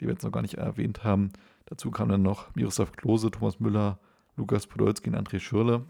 [0.00, 1.30] die wir jetzt noch gar nicht erwähnt haben.
[1.66, 3.98] Dazu kamen dann noch Miroslav Klose, Thomas Müller,
[4.36, 5.84] Lukas Podolski und André Schürle.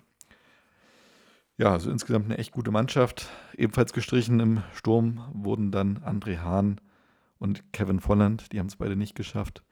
[1.57, 3.29] Ja, also insgesamt eine echt gute Mannschaft.
[3.57, 6.81] Ebenfalls gestrichen im Sturm wurden dann André Hahn
[7.39, 8.53] und Kevin Volland.
[8.53, 9.65] Die haben es beide nicht geschafft.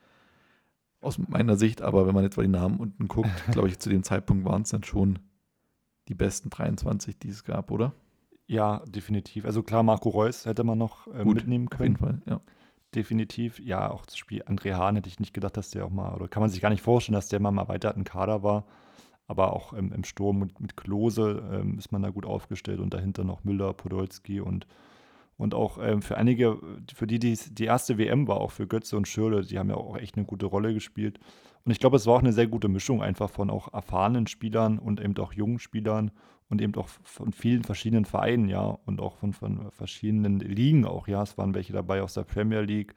[1.00, 3.88] Aus meiner Sicht, aber wenn man jetzt mal die Namen unten guckt, glaube ich, zu
[3.88, 5.20] dem Zeitpunkt waren es dann schon
[6.08, 7.92] die besten 23, die es gab, oder?
[8.46, 9.44] Ja, definitiv.
[9.44, 11.96] Also klar, Marco Reus hätte man noch äh, Gut, mitnehmen können.
[11.96, 12.40] Auf jeden Fall, ja.
[12.94, 13.58] Definitiv.
[13.58, 16.28] Ja, auch das Spiel André Hahn hätte ich nicht gedacht, dass der auch mal, oder
[16.28, 18.64] kann man sich gar nicht vorstellen, dass der mal im erweiterten Kader war.
[19.26, 22.94] Aber auch im, im Sturm mit, mit Klose ähm, ist man da gut aufgestellt und
[22.94, 24.68] dahinter noch Müller, Podolski und,
[25.36, 26.58] Und auch ähm, für einige,
[26.94, 29.76] für die, die die erste WM war, auch für Götze und Schürle, die haben ja
[29.76, 31.18] auch echt eine gute Rolle gespielt.
[31.64, 34.78] Und ich glaube, es war auch eine sehr gute Mischung einfach von auch erfahrenen Spielern
[34.78, 36.10] und eben auch jungen Spielern
[36.48, 41.08] und eben auch von vielen verschiedenen Vereinen, ja, und auch von, von verschiedenen Ligen auch,
[41.08, 41.22] ja.
[41.22, 42.94] Es waren welche dabei aus der Premier League,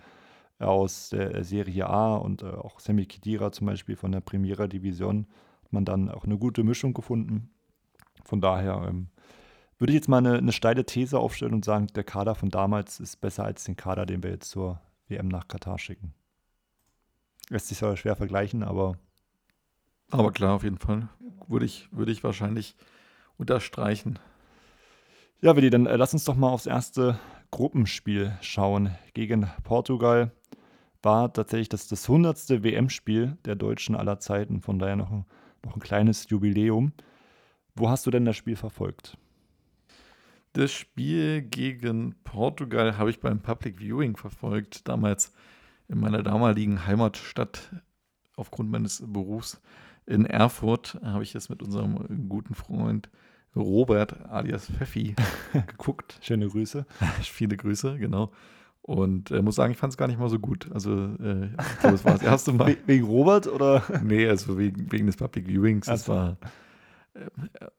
[0.60, 5.26] aus der Serie A und äh, auch Semi Khedira zum Beispiel von der Primera Division
[5.64, 7.50] hat man dann auch eine gute Mischung gefunden.
[8.24, 9.08] Von daher ähm,
[9.80, 13.00] würde ich jetzt mal eine, eine, steile These aufstellen und sagen, der Kader von damals
[13.00, 16.14] ist besser als den Kader, den wir jetzt zur WM nach Katar schicken.
[17.50, 18.98] Lässt sich zwar schwer vergleichen, aber.
[20.12, 21.08] Aber klar, auf jeden Fall.
[21.48, 22.76] Würde ich, würde ich wahrscheinlich
[23.38, 24.20] unterstreichen.
[25.42, 27.18] Ja, Willi, dann äh, lass uns doch mal aufs erste
[27.52, 28.96] Gruppenspiel schauen.
[29.14, 30.32] Gegen Portugal
[31.02, 32.64] war tatsächlich das, das 100.
[32.64, 34.62] WM-Spiel der Deutschen aller Zeiten.
[34.62, 35.26] Von daher noch ein,
[35.64, 36.92] noch ein kleines Jubiläum.
[37.76, 39.18] Wo hast du denn das Spiel verfolgt?
[40.54, 45.34] Das Spiel gegen Portugal habe ich beim Public Viewing verfolgt, damals
[45.88, 47.72] in meiner damaligen Heimatstadt
[48.36, 49.62] aufgrund meines Berufs
[50.06, 51.00] in Erfurt.
[51.04, 53.10] Habe ich es mit unserem guten Freund
[53.56, 55.16] Robert alias Pfeffi
[55.68, 56.18] geguckt.
[56.22, 56.86] Schöne Grüße.
[57.22, 58.32] Viele Grüße, genau.
[58.82, 60.72] Und äh, muss sagen, ich fand es gar nicht mal so gut.
[60.74, 62.76] Also, äh, glaube, es war das erste Mal.
[62.88, 63.84] wegen Robert oder?
[64.04, 65.88] Nee, also wegen, wegen des Public Viewings.
[65.88, 66.38] Es war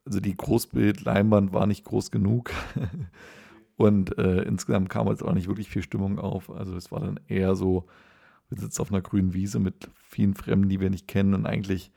[0.05, 2.51] also die Großbildleinwand war nicht groß genug.
[3.77, 6.51] Und äh, insgesamt kam jetzt auch nicht wirklich viel Stimmung auf.
[6.51, 7.87] Also es war dann eher so,
[8.49, 11.33] wir sitzen auf einer grünen Wiese mit vielen Fremden, die wir nicht kennen.
[11.33, 11.91] Und eigentlich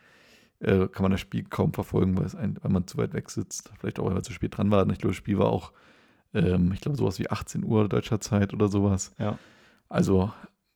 [0.61, 3.71] äh, kann man das Spiel kaum verfolgen, weil, ein, weil man zu weit weg sitzt.
[3.79, 4.89] Vielleicht auch, weil wir zu spät dran waren.
[4.91, 5.73] Ich glaube, das Spiel war auch,
[6.33, 9.13] ähm, ich glaube, sowas wie 18 Uhr deutscher Zeit oder sowas.
[9.19, 9.39] Ja.
[9.89, 10.33] Also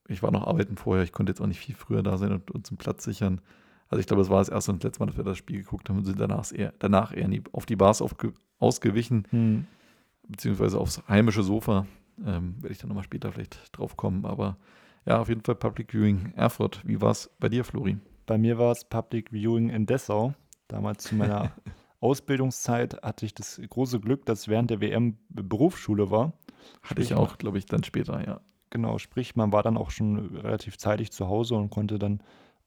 [0.08, 1.04] ich war noch arbeiten vorher.
[1.04, 3.40] Ich konnte jetzt auch nicht viel früher da sein und uns einen Platz sichern.
[3.88, 5.58] Also ich glaube, es war das erste und das letzte Mal, dass wir das Spiel
[5.62, 9.66] geguckt haben und sind danach eher, danach eher die, auf die Bars aufge, ausgewichen, hm.
[10.28, 11.86] beziehungsweise aufs heimische Sofa.
[12.24, 14.26] Ähm, Werde ich dann nochmal später vielleicht drauf kommen.
[14.26, 14.56] Aber
[15.06, 16.82] ja, auf jeden Fall Public Viewing Erfurt.
[16.84, 17.96] Wie war es bei dir, Flori?
[18.26, 20.34] Bei mir war es Public Viewing in Dessau.
[20.66, 21.52] Damals zu meiner
[22.00, 26.34] Ausbildungszeit hatte ich das große Glück, dass während der WM Berufsschule war.
[26.82, 28.40] Hatte ich auch, glaube ich, dann später, ja.
[28.70, 32.20] Genau, sprich, man war dann auch schon relativ zeitig zu Hause und konnte dann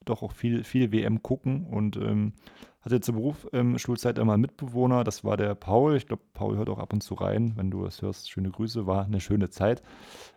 [0.05, 2.33] doch auch viel, viel WM gucken und ähm,
[2.81, 5.95] hatte zur Berufsschulzeit ähm, immer einen Mitbewohner, das war der Paul.
[5.95, 7.53] Ich glaube, Paul hört auch ab und zu rein.
[7.55, 9.83] Wenn du es hörst, schöne Grüße, war eine schöne Zeit.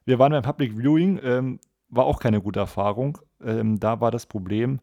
[0.05, 3.19] Wir waren beim Public Viewing, ähm, war auch keine gute Erfahrung.
[3.43, 4.81] Ähm, da war das Problem,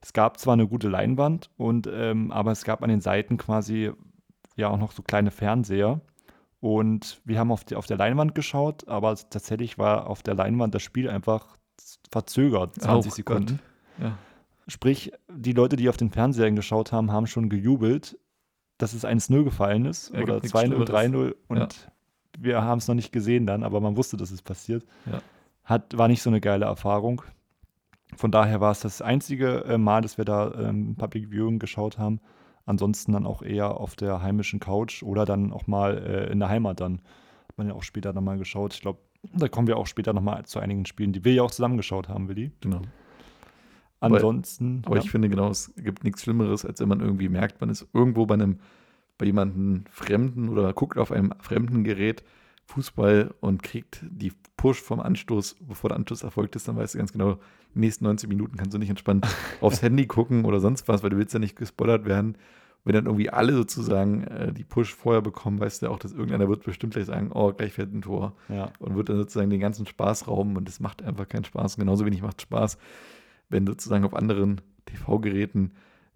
[0.00, 3.92] es gab zwar eine gute Leinwand, und, ähm, aber es gab an den Seiten quasi
[4.56, 6.00] ja auch noch so kleine Fernseher.
[6.60, 10.74] Und wir haben auf, die, auf der Leinwand geschaut, aber tatsächlich war auf der Leinwand
[10.74, 11.56] das Spiel einfach
[12.10, 13.58] verzögert, 20 oh, Sekunden.
[13.58, 13.71] Gott.
[14.00, 14.18] Ja.
[14.68, 18.18] Sprich, die Leute, die auf den Fernsehern geschaut haben, haben schon gejubelt,
[18.78, 21.68] dass es 1-0 gefallen ist ja, oder 2-0, 3-0 und ja.
[22.38, 24.84] wir haben es noch nicht gesehen dann, aber man wusste, dass es passiert.
[25.06, 25.20] Ja.
[25.64, 27.22] Hat, war nicht so eine geile Erfahrung.
[28.16, 31.98] Von daher war es das einzige äh, Mal, dass wir da ähm, Public Viewing geschaut
[31.98, 32.20] haben.
[32.66, 36.48] Ansonsten dann auch eher auf der heimischen Couch oder dann auch mal äh, in der
[36.48, 37.00] Heimat dann.
[37.48, 38.74] Hat man ja auch später nochmal geschaut.
[38.74, 39.00] Ich glaube,
[39.34, 42.28] da kommen wir auch später nochmal zu einigen Spielen, die wir ja auch zusammengeschaut haben,
[42.28, 42.52] Willi.
[42.60, 42.82] Genau.
[44.02, 44.78] Ansonsten.
[44.78, 45.02] Aber, aber ja.
[45.04, 48.26] ich finde genau, es gibt nichts Schlimmeres, als wenn man irgendwie merkt, man ist irgendwo
[48.26, 48.58] bei einem,
[49.18, 52.22] bei jemandem Fremden oder guckt auf einem fremden Gerät
[52.66, 56.98] Fußball und kriegt die Push vom Anstoß, bevor der Anstoß erfolgt ist, dann weißt du
[56.98, 57.38] ganz genau,
[57.74, 59.26] die nächsten 90 Minuten kannst du nicht entspannt
[59.60, 62.36] aufs Handy gucken oder sonst was, weil du willst ja nicht gespoilert werden.
[62.84, 66.12] Wenn dann irgendwie alle sozusagen äh, die Push vorher bekommen, weißt du ja auch, dass
[66.12, 68.34] irgendeiner wird bestimmt gleich sagen, oh, gleich fällt ein Tor.
[68.48, 68.72] Ja.
[68.80, 71.76] Und wird dann sozusagen den ganzen Spaß rauben und das macht einfach keinen Spaß.
[71.76, 72.78] Genauso wenig macht Spaß,
[73.52, 75.72] wenn sozusagen auf anderen TV-Geräten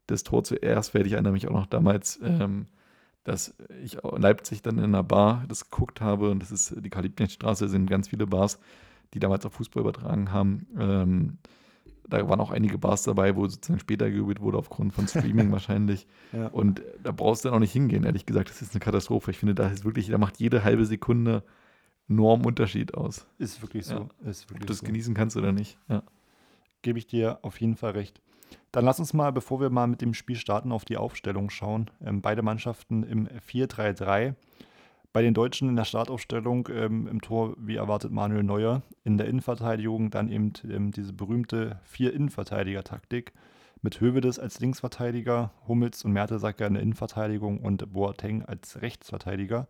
[0.07, 1.07] das Tor zuerst fällt.
[1.07, 2.67] Ich erinnere mich auch noch damals, ähm,
[3.25, 6.91] dass ich in Leipzig dann in einer Bar das geguckt habe und das ist die
[6.91, 8.61] Karl-Liebknecht-Straße, sind ganz viele Bars,
[9.15, 10.67] die damals auch Fußball übertragen haben.
[10.79, 11.39] Ähm,
[12.09, 16.07] da waren auch einige Bars dabei, wo sozusagen später gejubelt wurde aufgrund von Streaming wahrscheinlich.
[16.33, 16.47] Ja.
[16.49, 18.49] Und da brauchst du dann auch nicht hingehen, ehrlich gesagt.
[18.49, 19.33] Das ist eine Katastrophe.
[19.33, 21.43] Ich finde, da ist wirklich, da macht jede halbe Sekunde
[22.09, 23.27] enorm Unterschied aus.
[23.39, 23.95] Ist wirklich so.
[23.95, 24.31] Ja.
[24.31, 24.87] Ist wirklich Ob du das so.
[24.87, 25.79] genießen kannst oder nicht.
[25.89, 26.05] Ja
[26.87, 28.23] gebe ich dir auf jeden Fall recht.
[28.71, 31.91] Dann lass uns mal, bevor wir mal mit dem Spiel starten, auf die Aufstellung schauen.
[32.01, 34.35] Ähm, beide Mannschaften im 4-3-3.
[35.13, 38.83] Bei den Deutschen in der Startaufstellung ähm, im Tor, wie erwartet, Manuel Neuer.
[39.03, 43.33] In der Innenverteidigung dann eben ähm, diese berühmte Vier-Innenverteidiger-Taktik
[43.83, 49.67] mit Hövedes als Linksverteidiger, Hummels und Mertesacker in der Innenverteidigung und Boateng als Rechtsverteidiger.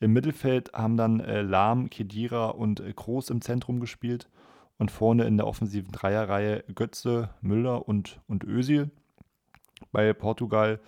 [0.00, 4.30] Im Mittelfeld haben dann äh, Lahm, Kedira und äh, Kroos im Zentrum gespielt
[4.78, 8.90] und vorne in der offensiven Dreierreihe Götze, Müller und, und Özil.
[9.92, 10.80] Bei Portugal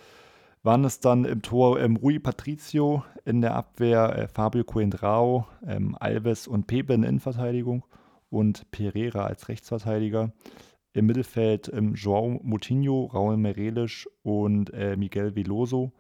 [0.63, 5.97] waren es dann im Tor ähm, Rui Patricio, in der Abwehr äh, Fabio Coentrao, ähm,
[5.99, 7.85] Alves und Pepe in Innenverteidigung
[8.31, 10.33] und Pereira als Rechtsverteidiger.
[10.93, 15.93] Im Mittelfeld ähm, João Moutinho, Raul Merelisch und äh, Miguel Veloso.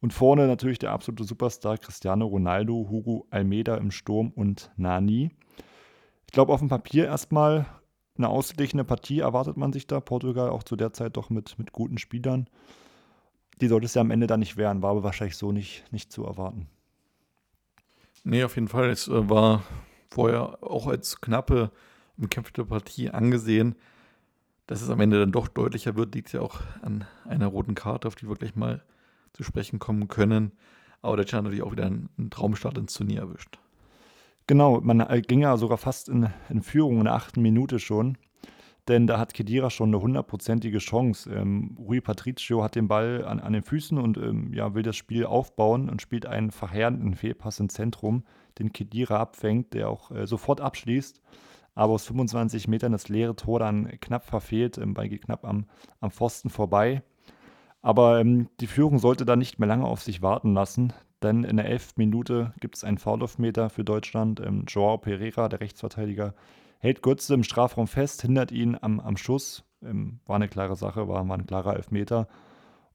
[0.00, 5.30] Und vorne natürlich der absolute Superstar Cristiano Ronaldo, Hugo Almeida im Sturm und Nani.
[6.28, 7.64] Ich glaube, auf dem Papier erstmal
[8.18, 9.98] eine ausgeglichene Partie erwartet man sich da.
[9.98, 12.50] Portugal auch zu der Zeit doch mit, mit guten Spielern.
[13.62, 16.12] Die sollte es ja am Ende dann nicht werden, war aber wahrscheinlich so nicht, nicht
[16.12, 16.68] zu erwarten.
[18.24, 18.90] Nee, auf jeden Fall.
[18.90, 19.62] Es äh, war
[20.10, 21.70] vorher auch als knappe,
[22.18, 23.74] umkämpfte Partie angesehen.
[24.66, 28.06] Dass es am Ende dann doch deutlicher wird, liegt ja auch an einer roten Karte,
[28.06, 28.84] auf die wir gleich mal
[29.32, 30.52] zu sprechen kommen können.
[31.00, 33.58] Aber der hat natürlich auch wieder einen Traumstart ins Turnier erwischt.
[34.48, 38.16] Genau, man ging ja sogar fast in, in Führung in der achten Minute schon.
[38.88, 41.30] Denn da hat Kedira schon eine hundertprozentige Chance.
[41.30, 44.96] Ähm, Rui Patricio hat den Ball an, an den Füßen und ähm, ja, will das
[44.96, 48.24] Spiel aufbauen und spielt einen verheerenden Fehlpass im Zentrum,
[48.58, 51.20] den Kedira abfängt, der auch äh, sofort abschließt.
[51.74, 54.78] Aber aus 25 Metern das leere Tor dann knapp verfehlt.
[54.78, 55.66] Ähm, Ball geht knapp am,
[56.00, 57.02] am Pfosten vorbei.
[57.82, 61.56] Aber ähm, die Führung sollte da nicht mehr lange auf sich warten lassen, denn in
[61.56, 61.96] der 11.
[61.96, 64.40] Minute gibt es einen Foul-Elfmeter für Deutschland.
[64.40, 66.34] Ähm, Joao Pereira, der Rechtsverteidiger,
[66.78, 69.64] hält Götze im Strafraum fest, hindert ihn am, am Schuss.
[69.82, 72.28] Ähm, war eine klare Sache, war, war ein klarer Elfmeter.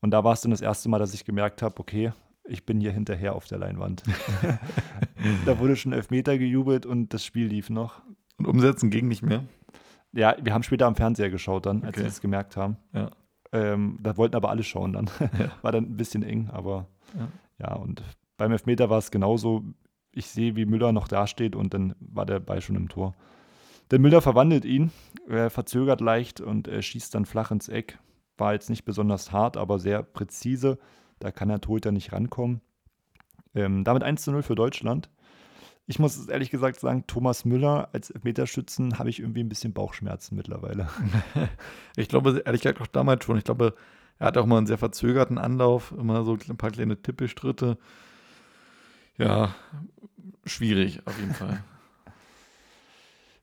[0.01, 2.12] Und da war es dann das erste Mal, dass ich gemerkt habe, okay,
[2.45, 4.03] ich bin hier hinterher auf der Leinwand.
[5.45, 8.01] da wurde schon Elfmeter gejubelt und das Spiel lief noch.
[8.38, 9.43] Und umsetzen ging nicht mehr?
[10.12, 12.01] Ja, wir haben später am Fernseher geschaut dann, als okay.
[12.01, 12.77] wir es gemerkt haben.
[12.93, 13.12] Ja.
[13.51, 15.09] Ähm, da wollten aber alle schauen dann.
[15.38, 15.51] Ja.
[15.62, 17.27] War dann ein bisschen eng, aber ja,
[17.59, 18.03] ja und
[18.37, 19.63] beim Elfmeter war es genauso.
[20.11, 23.15] Ich sehe, wie Müller noch dasteht und dann war der Ball schon im Tor.
[23.91, 24.91] Der Müller verwandelt ihn,
[25.27, 27.99] er verzögert leicht und er schießt dann flach ins Eck.
[28.37, 30.79] War jetzt nicht besonders hart, aber sehr präzise.
[31.19, 32.61] Da kann der Torhüter nicht rankommen.
[33.55, 35.09] Ähm, damit 1 zu 0 für Deutschland.
[35.85, 40.35] Ich muss ehrlich gesagt sagen, Thomas Müller als Elfmeterschützen habe ich irgendwie ein bisschen Bauchschmerzen
[40.35, 40.87] mittlerweile.
[41.95, 43.37] ich glaube, ehrlich gesagt auch damals schon.
[43.37, 43.75] Ich glaube,
[44.19, 47.78] er hat auch mal einen sehr verzögerten Anlauf, immer so ein paar kleine Tippestritte.
[49.17, 49.54] Ja,
[50.45, 51.63] schwierig auf jeden Fall.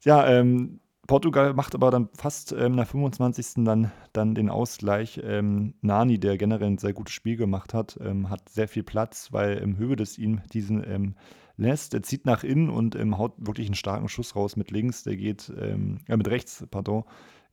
[0.02, 0.80] Ja, ähm,
[1.10, 3.64] Portugal macht aber dann fast ähm, nach 25.
[3.64, 5.20] dann, dann den Ausgleich.
[5.24, 9.32] Ähm, Nani, der generell ein sehr gutes Spiel gemacht hat, ähm, hat sehr viel Platz,
[9.32, 11.16] weil im Höhe des ihm diesen ähm,
[11.56, 11.94] lässt.
[11.94, 15.02] Er zieht nach innen und ähm, haut wirklich einen starken Schuss raus mit links.
[15.02, 17.02] Der geht, ähm, äh, mit rechts, pardon,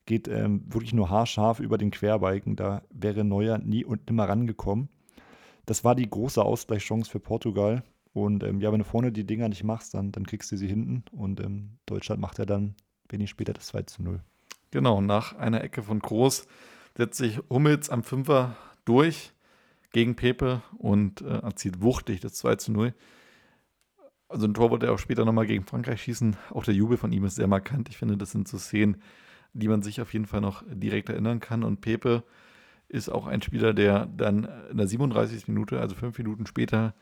[0.07, 2.55] geht wirklich nur haarscharf über den Querbalken.
[2.55, 4.89] Da wäre Neuer nie und nimmer rangekommen.
[5.67, 7.83] Das war die große Ausgleichschance für Portugal.
[8.13, 10.67] Und ähm, ja, wenn du vorne die Dinger nicht machst, dann, dann kriegst du sie
[10.67, 11.03] hinten.
[11.11, 12.73] Und ähm, Deutschland macht ja dann
[13.09, 14.21] wenig später das 2 zu 0.
[14.71, 16.47] Genau, nach einer Ecke von Groß
[16.97, 19.33] setzt sich Hummels am Fünfer durch
[19.91, 22.93] gegen Pepe und äh, erzielt wuchtig das 2 zu 0.
[24.29, 26.35] Also ein Tor wollte er auch später nochmal gegen Frankreich schießen.
[26.51, 27.87] Auch der Jubel von ihm ist sehr markant.
[27.89, 29.01] Ich finde, das sind so Szenen,
[29.57, 31.63] die man sich auf jeden Fall noch direkt erinnern kann.
[31.63, 32.23] Und Pepe
[32.89, 35.47] ist auch ein Spieler, der dann in der 37.
[35.47, 36.93] Minute, also fünf Minuten später,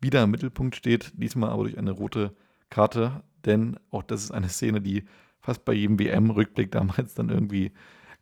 [0.00, 2.34] wieder im Mittelpunkt steht, diesmal aber durch eine rote
[2.70, 5.04] Karte, denn auch das ist eine Szene, die
[5.40, 7.72] fast bei jedem WM-Rückblick damals dann irgendwie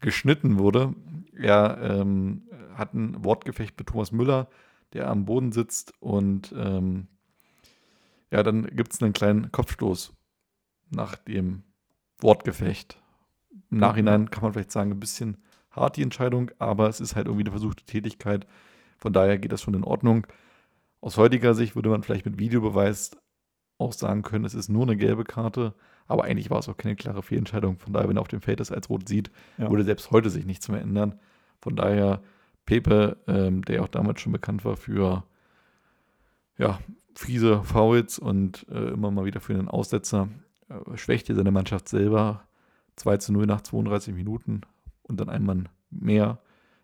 [0.01, 0.95] geschnitten wurde.
[1.35, 2.43] Er ähm,
[2.75, 4.49] hat ein Wortgefecht mit Thomas Müller,
[4.93, 7.09] der am Boden sitzt und ähm,
[8.31, 10.13] ja, dann gibt es einen kleinen Kopfstoß
[10.91, 11.63] nach dem
[12.19, 13.01] Wortgefecht.
[13.71, 15.39] Im Nachhinein kann man vielleicht sagen, ein bisschen
[15.71, 18.47] hart die Entscheidung, aber es ist halt irgendwie eine versuchte Tätigkeit.
[18.99, 20.27] Von daher geht das schon in Ordnung.
[21.01, 23.13] Aus heutiger Sicht würde man vielleicht mit Videobeweis
[23.79, 25.75] auch sagen können, es ist nur eine gelbe Karte,
[26.07, 27.79] aber eigentlich war es auch keine klare Fehlentscheidung.
[27.79, 29.71] Von daher, wenn er auf dem Feld das als rot sieht, ja.
[29.71, 31.19] würde selbst heute sich nichts mehr ändern.
[31.61, 32.23] Von daher,
[32.65, 35.25] Pepe, ähm, der auch damals schon bekannt war für
[36.59, 36.79] ja,
[37.15, 40.29] fiese Fouls und äh, immer mal wieder für einen Aussetzer,
[40.69, 42.46] äh, schwächte seine Mannschaft selber
[42.97, 44.63] 2 zu 0 nach 32 Minuten
[45.03, 46.41] und dann ein Mann mehr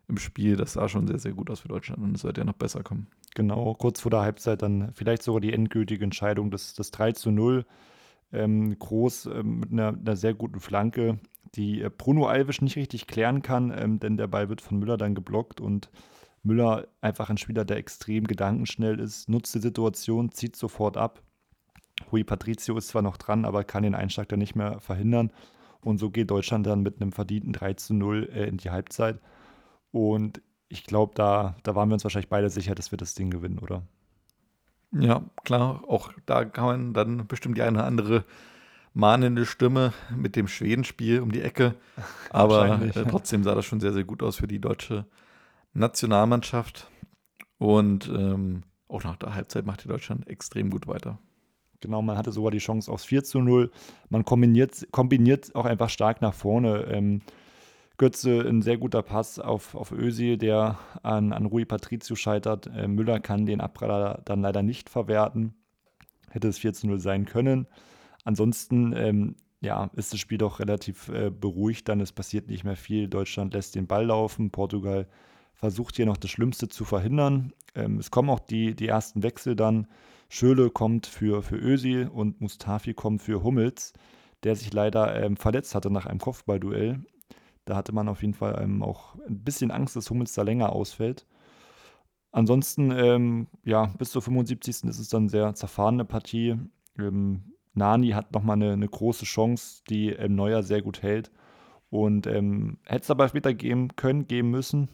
[0.08, 0.56] im Spiel.
[0.56, 2.82] Das sah schon sehr, sehr gut aus für Deutschland und es sollte ja noch besser
[2.82, 3.08] kommen.
[3.34, 7.30] Genau, kurz vor der Halbzeit dann vielleicht sogar die endgültige Entscheidung, das, das 3 zu
[7.30, 7.64] 0.
[8.34, 11.18] Ähm, groß ähm, mit einer, einer, sehr guten Flanke,
[11.54, 14.96] die äh, Bruno Alves nicht richtig klären kann, ähm, denn der Ball wird von Müller
[14.96, 15.90] dann geblockt und
[16.42, 21.22] Müller einfach ein Spieler, der extrem gedankenschnell ist, nutzt die Situation, zieht sofort ab.
[22.10, 25.30] Rui Patricio ist zwar noch dran, aber kann den Einschlag dann nicht mehr verhindern.
[25.82, 29.20] Und so geht Deutschland dann mit einem verdienten 3 zu 0 äh, in die Halbzeit.
[29.90, 33.30] Und ich glaube, da, da waren wir uns wahrscheinlich beide sicher, dass wir das Ding
[33.30, 33.82] gewinnen, oder?
[34.92, 38.24] Ja, klar, auch da kann man dann bestimmt die eine oder andere
[38.94, 41.74] mahnende Stimme mit dem Schwedenspiel um die Ecke.
[42.30, 45.06] Aber äh, trotzdem sah das schon sehr, sehr gut aus für die deutsche
[45.72, 46.88] Nationalmannschaft.
[47.58, 51.18] Und ähm, auch nach der Halbzeit machte Deutschland extrem gut weiter.
[51.82, 53.70] Genau, man hatte sogar die Chance aufs 4 zu 0.
[54.08, 56.86] Man kombiniert, kombiniert auch einfach stark nach vorne.
[56.90, 57.20] Ähm,
[57.98, 62.68] Götze ein sehr guter Pass auf, auf Özil, der an, an Rui Patricio scheitert.
[62.68, 65.54] Äh, Müller kann den Abpraller dann leider nicht verwerten.
[66.30, 67.66] Hätte es 4 zu 0 sein können.
[68.24, 71.88] Ansonsten ähm, ja, ist das Spiel doch relativ äh, beruhigt.
[71.88, 73.08] Dann es passiert nicht mehr viel.
[73.08, 74.50] Deutschland lässt den Ball laufen.
[74.50, 75.06] Portugal
[75.54, 77.52] versucht hier noch das Schlimmste zu verhindern.
[77.74, 79.86] Ähm, es kommen auch die, die ersten Wechsel dann.
[80.34, 83.92] Schöle kommt für, für Özil und Mustafi kommt für Hummels,
[84.44, 87.04] der sich leider ähm, verletzt hatte nach einem Kopfballduell.
[87.66, 90.72] Da hatte man auf jeden Fall ähm, auch ein bisschen Angst, dass Hummels da länger
[90.72, 91.26] ausfällt.
[92.30, 94.84] Ansonsten, ähm, ja, bis zur 75.
[94.84, 96.56] ist es dann sehr zerfahrene Partie.
[96.98, 101.30] Ähm, Nani hat nochmal eine, eine große Chance, die ähm, Neuer sehr gut hält.
[101.90, 104.88] Und ähm, hätte es aber später geben können, geben müssen.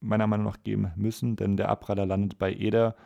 [0.00, 2.96] Meiner Meinung nach geben müssen, denn der Abpraller landet bei Eder,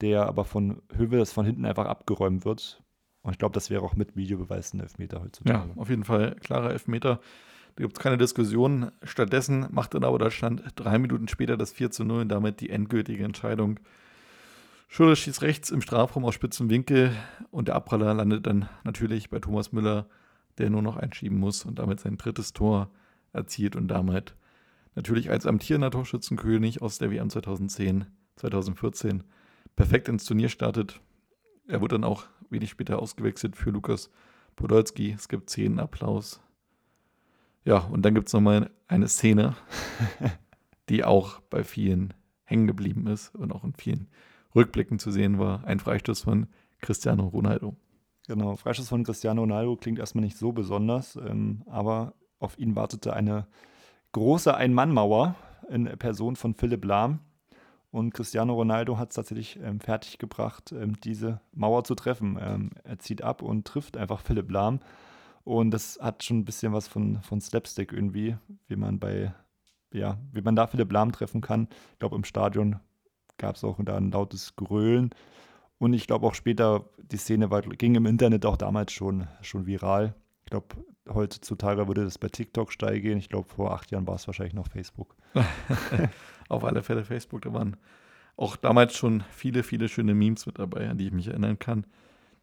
[0.00, 2.82] der aber von Hövedes von hinten einfach abgeräumt wird.
[3.22, 5.68] Und ich glaube, das wäre auch mit Videobeweis ein Elfmeter heutzutage.
[5.68, 7.20] Ja, auf jeden Fall klarer Elfmeter.
[7.76, 8.90] Da gibt es keine Diskussion.
[9.02, 12.70] Stattdessen macht dann aber Deutschland drei Minuten später das 4 zu 0 und damit die
[12.70, 13.78] endgültige Entscheidung.
[14.88, 17.12] Schürrle schießt rechts im Strafraum aus spitzem Winkel
[17.50, 20.08] und der Abpraller landet dann natürlich bei Thomas Müller,
[20.58, 22.90] der nur noch einschieben muss und damit sein drittes Tor
[23.32, 24.34] erzielt und damit
[24.96, 29.22] natürlich als amtierender Torschützenkönig aus der WM 2010, 2014
[29.76, 31.00] perfekt ins Turnier startet.
[31.66, 34.10] Er wurde dann auch wenig später ausgewechselt für Lukas
[34.56, 35.12] Podolski.
[35.12, 36.40] Es gibt zehn Applaus
[37.64, 39.54] ja, und dann gibt es nochmal eine Szene,
[40.88, 42.14] die auch bei vielen
[42.44, 44.08] hängen geblieben ist und auch in vielen
[44.54, 45.64] Rückblicken zu sehen war.
[45.64, 46.46] Ein Freistoß von
[46.80, 47.76] Cristiano Ronaldo.
[48.26, 53.12] Genau, Freistoß von Cristiano Ronaldo klingt erstmal nicht so besonders, ähm, aber auf ihn wartete
[53.12, 53.46] eine
[54.12, 55.34] große Ein-Mann-Mauer
[55.68, 57.20] in Person von Philipp Lahm.
[57.90, 62.38] Und Cristiano Ronaldo hat es tatsächlich ähm, fertiggebracht, ähm, diese Mauer zu treffen.
[62.40, 64.80] Ähm, er zieht ab und trifft einfach Philipp Lahm.
[65.42, 68.36] Und das hat schon ein bisschen was von, von Slapstick irgendwie,
[68.68, 69.34] wie man bei,
[69.92, 71.68] ja, wie man da Philipp Lahm treffen kann.
[71.92, 72.78] Ich glaube, im Stadion
[73.38, 75.10] gab es auch da ein lautes Grölen.
[75.78, 79.66] Und ich glaube auch später, die Szene war, ging im Internet auch damals schon, schon
[79.66, 80.14] viral.
[80.44, 80.76] Ich glaube,
[81.14, 83.18] heutzutage würde das bei TikTok steigen.
[83.18, 85.16] Ich glaube, vor acht Jahren war es wahrscheinlich noch Facebook.
[86.48, 87.42] Auf alle Fälle Facebook.
[87.42, 87.76] Da waren
[88.36, 91.84] auch damals schon viele, viele schöne Memes mit dabei, an die ich mich erinnern kann.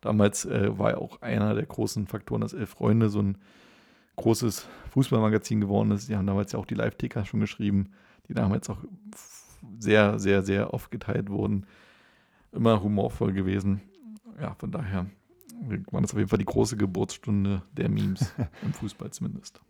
[0.01, 3.37] Damals äh, war ja auch einer der großen Faktoren, dass Elf Freunde so ein
[4.15, 6.09] großes Fußballmagazin geworden ist.
[6.09, 7.91] Die haben damals ja auch die Live-Ticker schon geschrieben,
[8.27, 8.79] die damals auch
[9.79, 11.65] sehr, sehr, sehr oft geteilt wurden.
[12.51, 13.81] Immer humorvoll gewesen.
[14.39, 15.07] Ja, von daher
[15.91, 18.33] war das auf jeden Fall die große Geburtsstunde der Memes,
[18.63, 19.61] im Fußball zumindest.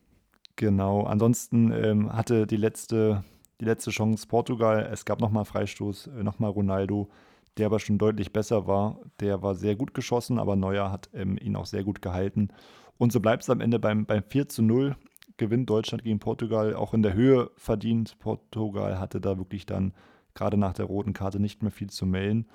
[0.55, 3.23] Genau, ansonsten ähm, hatte die letzte,
[3.61, 4.89] die letzte Chance Portugal.
[4.91, 7.09] Es gab nochmal Freistoß, äh, nochmal Ronaldo
[7.57, 8.99] der aber schon deutlich besser war.
[9.19, 12.49] Der war sehr gut geschossen, aber Neuer hat ähm, ihn auch sehr gut gehalten.
[12.97, 14.95] Und so bleibt es am Ende beim, beim 4 zu 0.
[15.37, 18.17] Gewinnt Deutschland gegen Portugal auch in der Höhe verdient.
[18.19, 19.93] Portugal hatte da wirklich dann
[20.33, 22.47] gerade nach der roten Karte nicht mehr viel zu melden.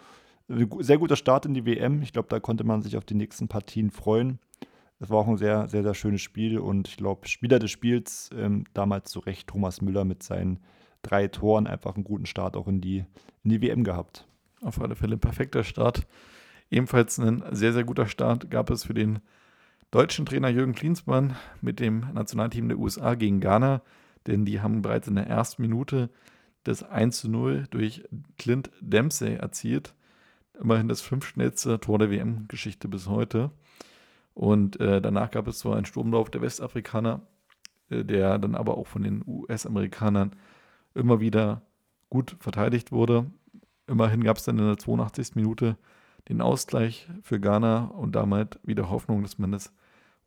[0.81, 2.03] Sehr guter Start in die WM.
[2.03, 4.39] Ich glaube, da konnte man sich auf die nächsten Partien freuen.
[5.01, 8.29] Es war auch ein sehr, sehr, sehr schönes Spiel und ich glaube, Spieler des Spiels
[8.37, 10.61] ähm, damals zu Recht Thomas Müller mit seinen
[11.01, 13.05] drei Toren einfach einen guten Start auch in die,
[13.45, 14.27] in die WM gehabt.
[14.61, 16.07] Auf alle Fälle ein perfekter Start.
[16.71, 19.21] Ebenfalls ein sehr, sehr guter Start gab es für den
[19.91, 23.81] deutschen Trainer Jürgen Klinsmann mit dem Nationalteam der USA gegen Ghana,
[24.27, 26.11] denn die haben bereits in der ersten Minute
[26.63, 28.05] das 1 zu 0 durch
[28.37, 29.95] Clint Dempsey erzielt.
[30.61, 33.51] Immerhin das fünfschnellste Tor der WM-Geschichte bis heute.
[34.35, 37.21] Und äh, danach gab es so einen Sturmlauf der Westafrikaner,
[37.91, 40.37] äh, der dann aber auch von den US-Amerikanern
[40.95, 41.63] immer wieder
[42.11, 43.31] gut verteidigt wurde.
[43.87, 45.35] Immerhin gab es dann in der 82.
[45.35, 45.77] Minute
[46.29, 49.73] den Ausgleich für Ghana und damit wieder Hoffnung, dass man das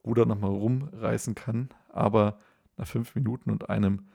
[0.04, 1.70] Ruder nochmal rumreißen kann.
[1.90, 2.40] Aber
[2.78, 4.08] nach fünf Minuten und einem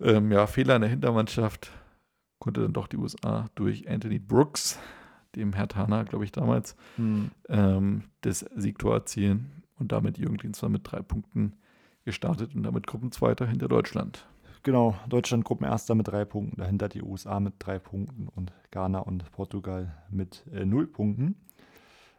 [0.00, 1.70] ähm, ja, Fehler in der Hintermannschaft
[2.38, 4.78] konnte dann doch die USA durch Anthony Brooks,
[5.34, 7.30] dem Herr Tana, glaube ich, damals, hm.
[7.48, 11.54] ähm, das Siegtor erzielen und damit Jürgen Klinsmann mit drei Punkten
[12.04, 14.26] gestartet und damit Gruppenzweiter hinter Deutschland.
[14.62, 19.30] Genau, Deutschland Gruppenerster mit drei Punkten, dahinter die USA mit drei Punkten und Ghana und
[19.32, 21.36] Portugal mit äh, null Punkten.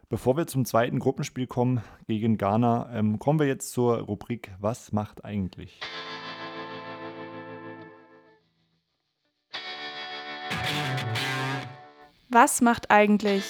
[0.08, 4.92] Bevor wir zum zweiten Gruppenspiel kommen gegen Ghana, ähm, kommen wir jetzt zur Rubrik Was
[4.92, 5.80] macht eigentlich?
[12.32, 13.44] Was macht eigentlich?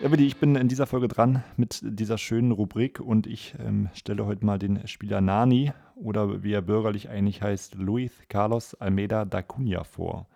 [0.00, 4.44] Ich bin in dieser Folge dran mit dieser schönen Rubrik und ich ähm, stelle heute
[4.44, 9.84] mal den Spieler Nani oder wie er bürgerlich eigentlich heißt, Luis Carlos Almeida da Cunha
[9.84, 10.26] vor.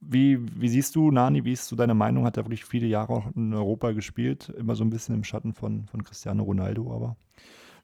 [0.00, 1.44] Wie, wie siehst du Nani?
[1.44, 2.24] Wie ist so deine Meinung?
[2.24, 4.48] Hat er wirklich viele Jahre auch in Europa gespielt?
[4.48, 7.16] Immer so ein bisschen im Schatten von, von Cristiano Ronaldo, aber.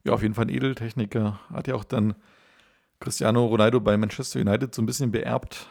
[0.02, 1.38] Ja, auf jeden Fall ein Edeltechniker.
[1.50, 2.14] Hat ja auch dann
[3.02, 5.66] Cristiano Ronaldo bei Manchester United so ein bisschen beerbt,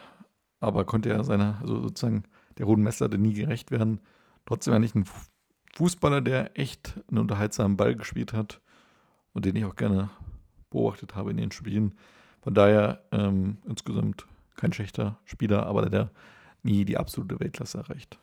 [0.59, 2.25] aber konnte ja seiner, also sozusagen
[2.57, 4.01] der roten Messlatte nie gerecht werden.
[4.45, 5.05] Trotzdem eigentlich ein
[5.73, 8.59] Fußballer, der echt einen unterhaltsamen Ball gespielt hat
[9.33, 10.09] und den ich auch gerne
[10.69, 11.95] beobachtet habe in den Spielen.
[12.41, 14.25] Von daher ähm, insgesamt
[14.57, 16.11] kein schlechter Spieler, aber der
[16.63, 18.19] nie die absolute Weltklasse erreicht.